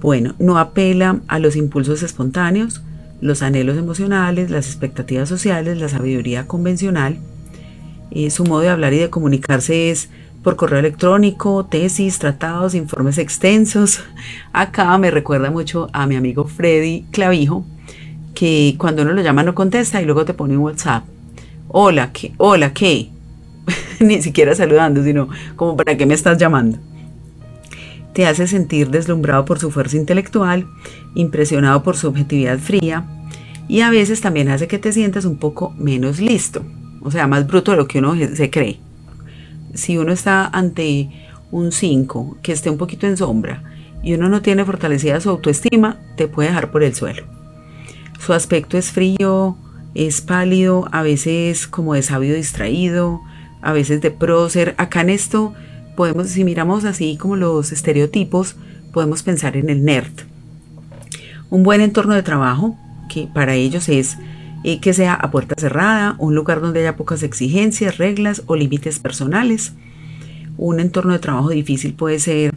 Bueno, 0.01 0.35
no 0.39 0.57
apela 0.57 1.21
a 1.27 1.39
los 1.39 1.55
impulsos 1.55 2.03
espontáneos, 2.03 2.81
los 3.21 3.41
anhelos 3.41 3.77
emocionales, 3.77 4.49
las 4.49 4.67
expectativas 4.67 5.27
sociales, 5.29 5.79
la 5.79 5.89
sabiduría 5.89 6.47
convencional. 6.47 7.17
Eh, 8.11 8.29
su 8.29 8.45
modo 8.45 8.61
de 8.61 8.69
hablar 8.69 8.93
y 8.93 8.99
de 8.99 9.09
comunicarse 9.09 9.89
es 9.89 10.09
por 10.47 10.55
correo 10.55 10.79
electrónico, 10.79 11.65
tesis, 11.65 12.19
tratados, 12.19 12.73
informes 12.73 13.17
extensos. 13.17 13.99
Acá 14.53 14.97
me 14.97 15.11
recuerda 15.11 15.51
mucho 15.51 15.89
a 15.91 16.07
mi 16.07 16.15
amigo 16.15 16.45
Freddy 16.45 17.03
Clavijo, 17.11 17.65
que 18.33 18.75
cuando 18.77 19.01
uno 19.01 19.11
lo 19.11 19.21
llama 19.21 19.43
no 19.43 19.53
contesta 19.53 20.01
y 20.01 20.05
luego 20.05 20.23
te 20.23 20.33
pone 20.33 20.55
un 20.55 20.63
WhatsApp. 20.63 21.03
Hola, 21.67 22.13
¿qué? 22.13 22.31
Hola, 22.37 22.71
¿qué? 22.71 23.09
Ni 23.99 24.21
siquiera 24.21 24.55
saludando, 24.55 25.03
sino 25.03 25.27
como 25.57 25.75
para 25.75 25.97
qué 25.97 26.05
me 26.05 26.13
estás 26.13 26.37
llamando. 26.37 26.77
Te 28.13 28.25
hace 28.25 28.47
sentir 28.47 28.89
deslumbrado 28.89 29.43
por 29.43 29.59
su 29.59 29.69
fuerza 29.69 29.97
intelectual, 29.97 30.65
impresionado 31.13 31.83
por 31.83 31.97
su 31.97 32.07
objetividad 32.07 32.57
fría 32.57 33.05
y 33.67 33.81
a 33.81 33.89
veces 33.89 34.21
también 34.21 34.47
hace 34.47 34.69
que 34.69 34.79
te 34.79 34.93
sientas 34.93 35.25
un 35.25 35.39
poco 35.39 35.73
menos 35.77 36.21
listo, 36.21 36.63
o 37.01 37.11
sea, 37.11 37.27
más 37.27 37.45
bruto 37.45 37.71
de 37.71 37.77
lo 37.77 37.87
que 37.89 37.99
uno 37.99 38.15
se 38.33 38.49
cree 38.49 38.86
si 39.73 39.97
uno 39.97 40.11
está 40.11 40.47
ante 40.47 41.09
un 41.51 41.71
5 41.71 42.37
que 42.41 42.51
esté 42.51 42.69
un 42.69 42.77
poquito 42.77 43.07
en 43.07 43.17
sombra 43.17 43.63
y 44.03 44.13
uno 44.13 44.29
no 44.29 44.41
tiene 44.41 44.65
fortalecida 44.65 45.19
su 45.19 45.29
autoestima, 45.29 45.99
te 46.15 46.27
puede 46.27 46.49
dejar 46.49 46.71
por 46.71 46.83
el 46.83 46.93
suelo. 46.93 47.25
Su 48.19 48.33
aspecto 48.33 48.77
es 48.77 48.91
frío, 48.91 49.57
es 49.95 50.21
pálido, 50.21 50.87
a 50.91 51.01
veces 51.01 51.67
como 51.67 51.93
de 51.93 52.01
sabio 52.01 52.35
distraído, 52.35 53.21
a 53.61 53.73
veces 53.73 54.01
de 54.01 54.11
prócer. 54.11 54.75
Acá 54.77 55.01
en 55.01 55.09
esto 55.09 55.53
podemos, 55.95 56.27
si 56.29 56.43
miramos 56.43 56.85
así 56.85 57.17
como 57.17 57.35
los 57.35 57.71
estereotipos, 57.71 58.55
podemos 58.93 59.23
pensar 59.23 59.57
en 59.57 59.69
el 59.69 59.83
nerd. 59.83 60.11
Un 61.49 61.63
buen 61.63 61.81
entorno 61.81 62.13
de 62.13 62.23
trabajo, 62.23 62.77
que 63.09 63.27
para 63.33 63.55
ellos 63.55 63.89
es 63.89 64.17
eh, 64.63 64.79
que 64.79 64.93
sea 64.93 65.13
a 65.13 65.31
puerta 65.31 65.55
cerrada, 65.57 66.15
un 66.19 66.35
lugar 66.35 66.61
donde 66.61 66.81
haya 66.81 66.95
pocas 66.95 67.23
exigencias, 67.23 67.97
reglas 67.97 68.43
o 68.47 68.55
límites 68.55 68.99
personales. 68.99 69.73
Un 70.57 70.79
entorno 70.79 71.13
de 71.13 71.19
trabajo 71.19 71.49
difícil 71.49 71.93
puede 71.93 72.19
ser 72.19 72.53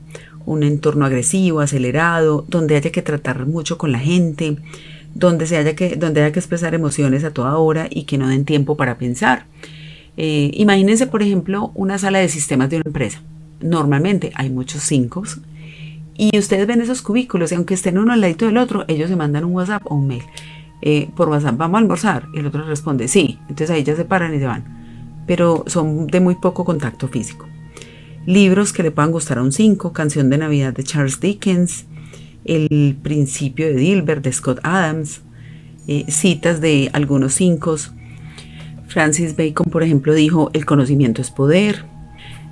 un 0.47 0.63
entorno 0.63 1.05
agresivo, 1.05 1.61
acelerado, 1.61 2.45
donde 2.49 2.77
haya 2.77 2.91
que 2.91 3.03
tratar 3.03 3.47
mucho 3.47 3.79
con 3.79 3.93
la 3.93 3.99
gente, 3.99 4.57
donde, 5.15 5.47
se 5.47 5.57
haya, 5.57 5.75
que, 5.75 5.97
donde 5.97 6.23
haya 6.23 6.33
que 6.33 6.39
expresar 6.39 6.75
emociones 6.75 7.25
a 7.25 7.33
toda 7.33 7.57
hora 7.57 7.89
y 7.91 8.05
que 8.05 8.19
no 8.19 8.29
den 8.29 8.45
tiempo 8.45 8.77
para 8.77 8.99
pensar. 8.99 9.47
Eh, 10.17 10.51
imagínense, 10.55 11.07
por 11.07 11.23
ejemplo, 11.23 11.73
una 11.75 11.99
sala 11.99 12.19
de 12.19 12.29
sistemas 12.29 12.71
de 12.71 12.77
una 12.77 12.85
empresa. 12.87 13.23
Normalmente 13.61 14.33
hay 14.35 14.51
muchos 14.51 14.83
cinco 14.83 15.23
y 16.17 16.37
ustedes 16.39 16.67
ven 16.67 16.81
esos 16.81 17.03
cubículos 17.03 17.53
y 17.53 17.55
aunque 17.55 17.75
estén 17.75 17.99
uno 17.99 18.13
al 18.13 18.21
lado 18.21 18.47
del 18.47 18.59
otro, 18.59 18.85
ellos 18.89 19.09
se 19.09 19.17
mandan 19.17 19.45
un 19.45 19.55
WhatsApp 19.55 19.83
o 19.87 19.95
un 19.95 20.07
mail. 20.07 20.23
Eh, 20.83 21.11
por 21.15 21.29
WhatsApp, 21.29 21.57
vamos 21.57 21.77
a 21.77 21.79
almorzar. 21.79 22.29
Y 22.35 22.39
el 22.39 22.47
otro 22.47 22.65
responde, 22.65 23.09
sí. 23.09 23.39
Entonces 23.43 23.71
ahí 23.71 23.83
ya 23.83 23.97
se 23.97 24.05
paran 24.05 24.35
y 24.35 24.39
se 24.39 24.47
van. 24.47 24.65
Pero 25.27 25.65
son 25.67 26.07
de 26.07 26.21
muy 26.21 26.37
poco 26.37 26.65
contacto 26.65 27.09
físico. 27.09 27.47
Libros 28.27 28.73
que 28.73 28.83
le 28.83 28.91
puedan 28.91 29.13
gustar 29.13 29.39
a 29.39 29.43
un 29.43 29.53
5, 29.53 29.93
Canción 29.93 30.31
de 30.31 30.39
Navidad 30.39 30.73
de 30.73 30.85
Charles 30.85 31.21
Dickens, 31.21 31.87
El 32.45 32.97
Principio 33.03 33.67
de 33.67 33.75
Dilbert 33.75 34.23
de 34.25 34.33
Scott 34.33 34.61
Adams, 34.63 35.21
eh, 35.87 36.05
citas 36.09 36.61
de 36.61 36.91
algunos 36.93 37.35
5. 37.35 37.77
Francis 38.89 39.37
Bacon, 39.37 39.71
por 39.71 39.83
ejemplo, 39.83 40.15
dijo, 40.15 40.51
el 40.53 40.67
conocimiento 40.67 41.23
es 41.23 41.31
poder. 41.31 41.85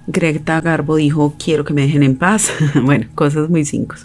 Greta 0.07 0.61
Garbo 0.61 0.97
dijo, 0.97 1.35
quiero 1.43 1.64
que 1.64 1.75
me 1.75 1.83
dejen 1.83 2.03
en 2.03 2.17
paz. 2.17 2.51
bueno, 2.83 3.07
cosas 3.14 3.51
muy 3.51 3.64
5 3.64 3.97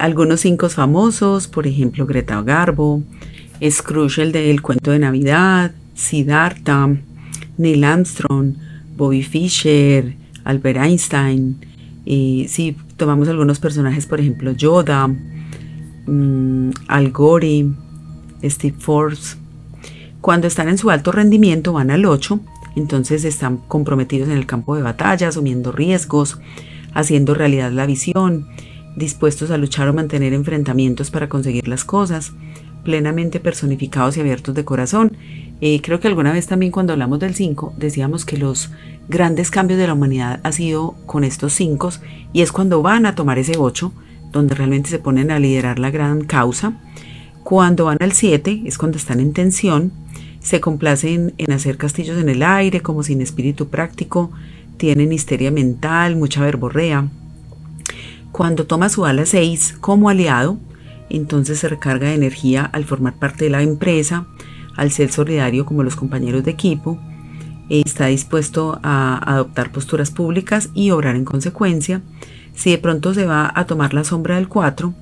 algunos 0.00 0.40
cinco 0.40 0.68
famosos, 0.68 1.48
por 1.48 1.66
ejemplo 1.66 2.06
Greta 2.06 2.40
Garbo, 2.42 3.02
Scrooge 3.68 4.22
el 4.22 4.32
del 4.32 4.62
cuento 4.62 4.90
de 4.90 4.98
Navidad, 4.98 5.72
Siddhartha, 5.94 6.96
Neil 7.58 7.84
Armstrong, 7.84 8.54
Bobby 8.96 9.22
Fischer, 9.22 10.14
Albert 10.44 10.78
Einstein. 10.78 11.56
si 12.04 12.76
tomamos 12.96 13.28
algunos 13.28 13.58
personajes, 13.58 14.06
por 14.06 14.20
ejemplo 14.20 14.52
Yoda, 14.52 15.08
mm, 15.08 16.70
Al 16.88 17.10
Gore, 17.10 17.66
Steve 18.44 18.76
Forbes. 18.78 19.36
Cuando 20.20 20.46
están 20.46 20.68
en 20.68 20.78
su 20.78 20.90
alto 20.90 21.12
rendimiento 21.12 21.72
van 21.72 21.90
al 21.90 22.04
8, 22.04 22.40
entonces 22.76 23.24
están 23.24 23.58
comprometidos 23.68 24.28
en 24.28 24.36
el 24.36 24.46
campo 24.46 24.76
de 24.76 24.82
batalla, 24.82 25.28
asumiendo 25.28 25.72
riesgos, 25.72 26.38
haciendo 26.94 27.34
realidad 27.34 27.72
la 27.72 27.86
visión, 27.86 28.46
dispuestos 28.96 29.50
a 29.50 29.58
luchar 29.58 29.88
o 29.88 29.94
mantener 29.94 30.32
enfrentamientos 30.32 31.10
para 31.10 31.28
conseguir 31.28 31.68
las 31.68 31.84
cosas, 31.84 32.32
plenamente 32.82 33.40
personificados 33.40 34.16
y 34.16 34.20
abiertos 34.20 34.54
de 34.54 34.64
corazón. 34.64 35.16
Eh, 35.60 35.80
creo 35.82 36.00
que 36.00 36.08
alguna 36.08 36.32
vez 36.32 36.46
también 36.46 36.72
cuando 36.72 36.92
hablamos 36.92 37.18
del 37.18 37.34
5 37.34 37.74
decíamos 37.76 38.24
que 38.24 38.36
los 38.36 38.70
grandes 39.08 39.50
cambios 39.50 39.78
de 39.78 39.86
la 39.86 39.94
humanidad 39.94 40.40
ha 40.42 40.52
sido 40.52 40.96
con 41.06 41.24
estos 41.24 41.52
5 41.52 41.90
y 42.32 42.42
es 42.42 42.52
cuando 42.52 42.82
van 42.82 43.06
a 43.06 43.14
tomar 43.14 43.38
ese 43.38 43.56
8, 43.58 43.92
donde 44.32 44.54
realmente 44.54 44.90
se 44.90 44.98
ponen 44.98 45.30
a 45.30 45.38
liderar 45.38 45.78
la 45.78 45.90
gran 45.90 46.24
causa. 46.24 46.80
Cuando 47.44 47.84
van 47.86 47.98
al 48.00 48.12
7 48.12 48.62
es 48.64 48.78
cuando 48.78 48.98
están 48.98 49.20
en 49.20 49.32
tensión, 49.32 49.92
se 50.40 50.60
complacen 50.60 51.34
en 51.38 51.52
hacer 51.52 51.76
castillos 51.76 52.18
en 52.18 52.28
el 52.28 52.42
aire 52.42 52.80
como 52.80 53.02
sin 53.02 53.20
espíritu 53.20 53.68
práctico, 53.68 54.30
tienen 54.76 55.12
histeria 55.12 55.50
mental, 55.50 56.16
mucha 56.16 56.40
verborrea. 56.40 57.08
Cuando 58.36 58.66
toma 58.66 58.90
su 58.90 59.06
ala 59.06 59.24
6 59.24 59.78
como 59.80 60.10
aliado, 60.10 60.58
entonces 61.08 61.58
se 61.58 61.70
recarga 61.70 62.08
de 62.08 62.16
energía 62.16 62.66
al 62.66 62.84
formar 62.84 63.14
parte 63.14 63.44
de 63.44 63.50
la 63.50 63.62
empresa, 63.62 64.26
al 64.76 64.90
ser 64.90 65.10
solidario 65.10 65.64
como 65.64 65.82
los 65.82 65.96
compañeros 65.96 66.44
de 66.44 66.50
equipo, 66.50 66.98
está 67.70 68.08
dispuesto 68.08 68.78
a 68.82 69.16
adoptar 69.24 69.72
posturas 69.72 70.10
públicas 70.10 70.68
y 70.74 70.90
obrar 70.90 71.16
en 71.16 71.24
consecuencia. 71.24 72.02
Si 72.54 72.70
de 72.70 72.76
pronto 72.76 73.14
se 73.14 73.24
va 73.24 73.50
a 73.54 73.64
tomar 73.64 73.94
la 73.94 74.04
sombra 74.04 74.34
del 74.34 74.48
4, 74.48 74.92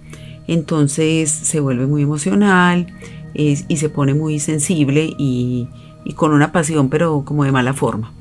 entonces 0.47 1.29
se 1.29 1.59
vuelve 1.59 1.89
muy 1.89 2.03
emocional 2.03 2.87
y 3.35 3.57
se 3.57 3.89
pone 3.89 4.15
muy 4.15 4.39
sensible 4.39 5.13
y 5.19 5.69
con 6.15 6.33
una 6.33 6.53
pasión 6.53 6.89
pero 6.89 7.25
como 7.25 7.43
de 7.43 7.51
mala 7.51 7.75
forma. 7.75 8.13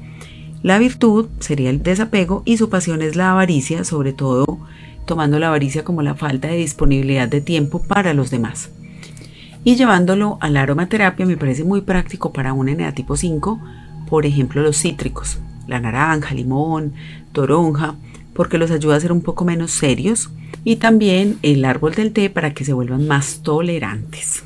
La 0.63 0.79
virtud 0.79 1.27
sería 1.39 1.69
el 1.69 1.83
desapego 1.83 2.41
y 2.45 2.57
su 2.57 2.71
pasión 2.71 3.03
es 3.03 3.15
la 3.15 3.29
avaricia, 3.29 3.83
sobre 3.83 4.11
todo 4.11 4.57
tomando 5.05 5.39
la 5.39 5.47
avaricia 5.47 5.83
como 5.83 6.01
la 6.01 6.15
falta 6.15 6.47
de 6.47 6.57
disponibilidad 6.57 7.27
de 7.27 7.41
tiempo 7.41 7.81
para 7.81 8.13
los 8.13 8.31
demás. 8.31 8.69
Y 9.63 9.75
llevándolo 9.75 10.37
a 10.41 10.49
la 10.49 10.61
aromaterapia 10.61 11.25
me 11.25 11.37
parece 11.37 11.63
muy 11.63 11.81
práctico 11.81 12.33
para 12.33 12.53
un 12.53 12.75
tipo 12.93 13.15
5, 13.15 13.59
por 14.09 14.25
ejemplo 14.25 14.61
los 14.61 14.77
cítricos, 14.77 15.39
la 15.67 15.79
naranja, 15.79 16.35
limón, 16.35 16.93
toronja, 17.31 17.95
porque 18.33 18.57
los 18.57 18.71
ayuda 18.71 18.95
a 18.95 18.99
ser 18.99 19.11
un 19.11 19.21
poco 19.21 19.45
menos 19.45 19.71
serios, 19.71 20.29
y 20.63 20.77
también 20.77 21.37
el 21.41 21.65
árbol 21.65 21.93
del 21.93 22.11
té 22.11 22.29
para 22.29 22.53
que 22.53 22.65
se 22.65 22.73
vuelvan 22.73 23.07
más 23.07 23.41
tolerantes. 23.43 24.43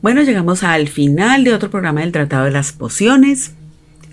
Bueno, 0.00 0.22
llegamos 0.22 0.64
al 0.64 0.88
final 0.88 1.44
de 1.44 1.54
otro 1.54 1.70
programa 1.70 2.00
del 2.00 2.10
Tratado 2.10 2.44
de 2.44 2.50
las 2.50 2.72
Pociones. 2.72 3.54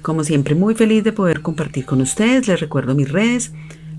Como 0.03 0.23
siempre, 0.23 0.53
muy 0.53 0.75
feliz 0.75 1.03
de 1.03 1.11
poder 1.11 1.41
compartir 1.41 1.85
con 1.85 1.99
ustedes. 1.99 2.47
Les 2.47 2.59
recuerdo 2.59 2.93
mis 2.93 3.11
redes 3.11 3.51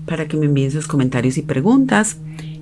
para 0.05 0.27
que 0.27 0.37
me 0.37 0.45
envíen 0.45 0.71
sus 0.71 0.87
comentarios 0.87 1.37
y 1.37 1.41
preguntas. 1.41 2.17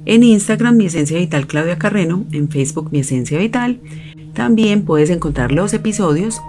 En 0.06 0.23
Instagram, 0.23 0.78
mi 0.78 0.86
esencia 0.86 1.17
vital 1.17 1.47
Claudia 1.47 1.78
Carreno. 1.78 2.25
En 2.32 2.49
Facebook, 2.49 2.89
mi 2.91 2.99
esencia 2.99 3.38
vital. 3.38 3.80
También 4.34 4.84
puedes 4.84 5.10
encontrar 5.10 5.52
los 5.52 5.73
episodios 5.73 6.41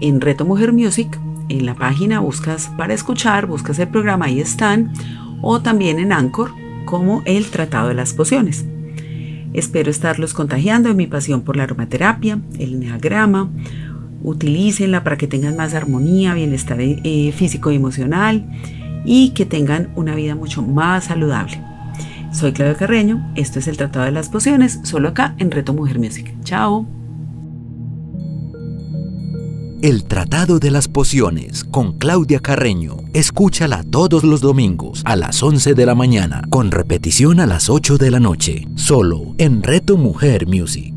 en 0.00 0.20
Reto 0.20 0.44
Mujer 0.44 0.72
Music. 0.72 1.18
En 1.48 1.64
la 1.64 1.74
página 1.74 2.20
buscas 2.20 2.70
para 2.76 2.94
escuchar, 2.94 3.46
buscas 3.46 3.78
el 3.78 3.88
programa, 3.88 4.26
ahí 4.26 4.40
están. 4.40 4.92
O 5.42 5.60
también 5.60 5.98
en 5.98 6.12
Anchor, 6.12 6.50
como 6.84 7.22
el 7.24 7.46
Tratado 7.46 7.88
de 7.88 7.94
las 7.94 8.12
Pociones. 8.14 8.64
Espero 9.52 9.90
estarlos 9.90 10.34
contagiando 10.34 10.90
en 10.90 10.96
mi 10.96 11.06
pasión 11.06 11.42
por 11.42 11.56
la 11.56 11.62
aromaterapia, 11.64 12.40
el 12.58 12.80
neagrama. 12.80 13.50
Utilícenla 14.22 15.04
para 15.04 15.16
que 15.16 15.28
tengan 15.28 15.56
más 15.56 15.74
armonía, 15.74 16.34
bienestar 16.34 16.78
eh, 16.80 17.32
físico 17.34 17.70
y 17.70 17.76
emocional 17.76 18.44
y 19.06 19.30
que 19.30 19.46
tengan 19.46 19.92
una 19.96 20.14
vida 20.14 20.34
mucho 20.34 20.60
más 20.60 21.04
saludable. 21.04 21.62
Soy 22.32 22.52
Claudia 22.52 22.76
Carreño, 22.76 23.32
esto 23.34 23.60
es 23.60 23.68
el 23.68 23.78
Tratado 23.78 24.04
de 24.04 24.12
las 24.12 24.28
Pociones, 24.28 24.80
solo 24.82 25.08
acá 25.08 25.34
en 25.38 25.50
Reto 25.50 25.72
Mujer 25.72 25.98
Music. 25.98 26.34
Chao. 26.42 26.86
El 29.80 30.04
Tratado 30.04 30.58
de 30.58 30.70
las 30.70 30.88
Pociones 30.88 31.62
con 31.64 31.96
Claudia 31.98 32.40
Carreño. 32.40 32.96
Escúchala 33.14 33.84
todos 33.84 34.24
los 34.24 34.40
domingos 34.40 35.02
a 35.04 35.16
las 35.16 35.42
11 35.42 35.74
de 35.74 35.86
la 35.86 35.94
mañana, 35.94 36.42
con 36.50 36.70
repetición 36.70 37.40
a 37.40 37.46
las 37.46 37.70
8 37.70 37.96
de 37.96 38.10
la 38.10 38.20
noche, 38.20 38.66
solo 38.74 39.34
en 39.38 39.62
Reto 39.62 39.96
Mujer 39.96 40.46
Music. 40.46 40.94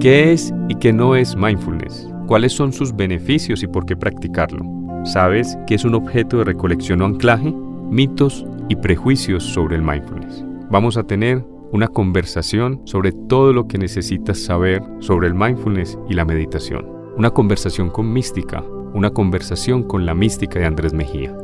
¿Qué 0.00 0.32
es 0.32 0.52
y 0.68 0.74
qué 0.76 0.92
no 0.92 1.16
es 1.16 1.34
mindfulness? 1.34 2.13
¿Cuáles 2.26 2.54
son 2.54 2.72
sus 2.72 2.96
beneficios 2.96 3.62
y 3.62 3.66
por 3.66 3.84
qué 3.84 3.96
practicarlo? 3.96 4.64
¿Sabes 5.04 5.58
qué 5.66 5.74
es 5.74 5.84
un 5.84 5.94
objeto 5.94 6.38
de 6.38 6.44
recolección 6.44 7.02
o 7.02 7.04
anclaje? 7.04 7.52
Mitos 7.90 8.46
y 8.70 8.76
prejuicios 8.76 9.44
sobre 9.44 9.76
el 9.76 9.82
mindfulness. 9.82 10.42
Vamos 10.70 10.96
a 10.96 11.02
tener 11.04 11.44
una 11.72 11.86
conversación 11.86 12.80
sobre 12.84 13.12
todo 13.12 13.52
lo 13.52 13.68
que 13.68 13.76
necesitas 13.76 14.38
saber 14.38 14.82
sobre 15.00 15.28
el 15.28 15.34
mindfulness 15.34 15.98
y 16.08 16.14
la 16.14 16.24
meditación. 16.24 16.86
Una 17.18 17.30
conversación 17.30 17.90
con 17.90 18.10
mística, 18.10 18.64
una 18.94 19.10
conversación 19.10 19.82
con 19.82 20.06
la 20.06 20.14
mística 20.14 20.58
de 20.58 20.64
Andrés 20.64 20.94
Mejía. 20.94 21.36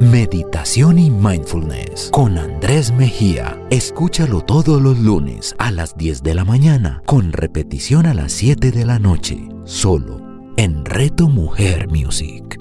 Meditación 0.00 0.98
y 0.98 1.08
Mindfulness 1.08 2.08
con 2.10 2.36
Andrés 2.36 2.92
Mejía. 2.92 3.56
Escúchalo 3.70 4.40
todos 4.40 4.82
los 4.82 4.98
lunes 4.98 5.54
a 5.58 5.70
las 5.70 5.96
10 5.96 6.24
de 6.24 6.34
la 6.34 6.44
mañana, 6.44 7.00
con 7.06 7.32
repetición 7.32 8.06
a 8.06 8.14
las 8.14 8.32
7 8.32 8.72
de 8.72 8.84
la 8.84 8.98
noche, 8.98 9.48
solo 9.64 10.20
en 10.56 10.84
Reto 10.84 11.28
Mujer 11.28 11.88
Music. 11.88 12.58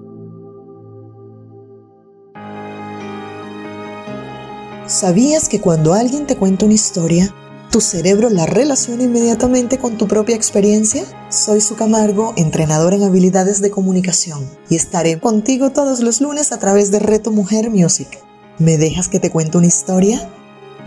¿Sabías 4.86 5.50
que 5.50 5.60
cuando 5.60 5.94
alguien 5.94 6.28
te 6.28 6.36
cuenta 6.36 6.66
una 6.66 6.76
historia, 6.76 7.34
tu 7.74 7.82
cerebro 7.82 8.30
la 8.30 8.46
relaciona 8.46 9.02
inmediatamente 9.02 9.80
con 9.80 9.98
tu 9.98 10.08
propia 10.08 10.36
experiencia? 10.36 11.04
Soy 11.30 11.60
Su 11.60 11.76
Camargo, 11.76 12.34
entrenador 12.38 12.94
en 12.94 13.02
habilidades 13.02 13.64
de 13.64 13.72
comunicación, 13.72 14.48
y 14.70 14.76
estaré 14.76 15.20
contigo 15.20 15.72
todos 15.72 16.02
los 16.02 16.22
lunes 16.22 16.52
a 16.52 16.60
través 16.60 16.92
de 16.92 17.00
Reto 17.00 17.32
Mujer 17.32 17.72
Music. 17.72 18.20
¿Me 18.60 18.78
dejas 18.78 19.10
que 19.10 19.20
te 19.20 19.32
cuente 19.32 19.58
una 19.58 19.66
historia? 19.66 20.30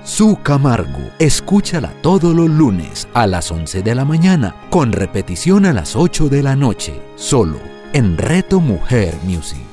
Su 0.04 0.38
Camargo, 0.44 1.00
escúchala 1.18 1.92
todos 2.02 2.32
los 2.32 2.48
lunes 2.48 3.08
a 3.14 3.26
las 3.26 3.50
11 3.50 3.82
de 3.82 3.94
la 3.96 4.04
mañana, 4.04 4.54
con 4.70 4.92
repetición 4.92 5.66
a 5.66 5.72
las 5.72 5.96
8 5.96 6.28
de 6.28 6.44
la 6.44 6.54
noche, 6.54 7.02
solo 7.16 7.58
en 7.94 8.16
Reto 8.16 8.60
Mujer 8.60 9.18
Music. 9.24 9.65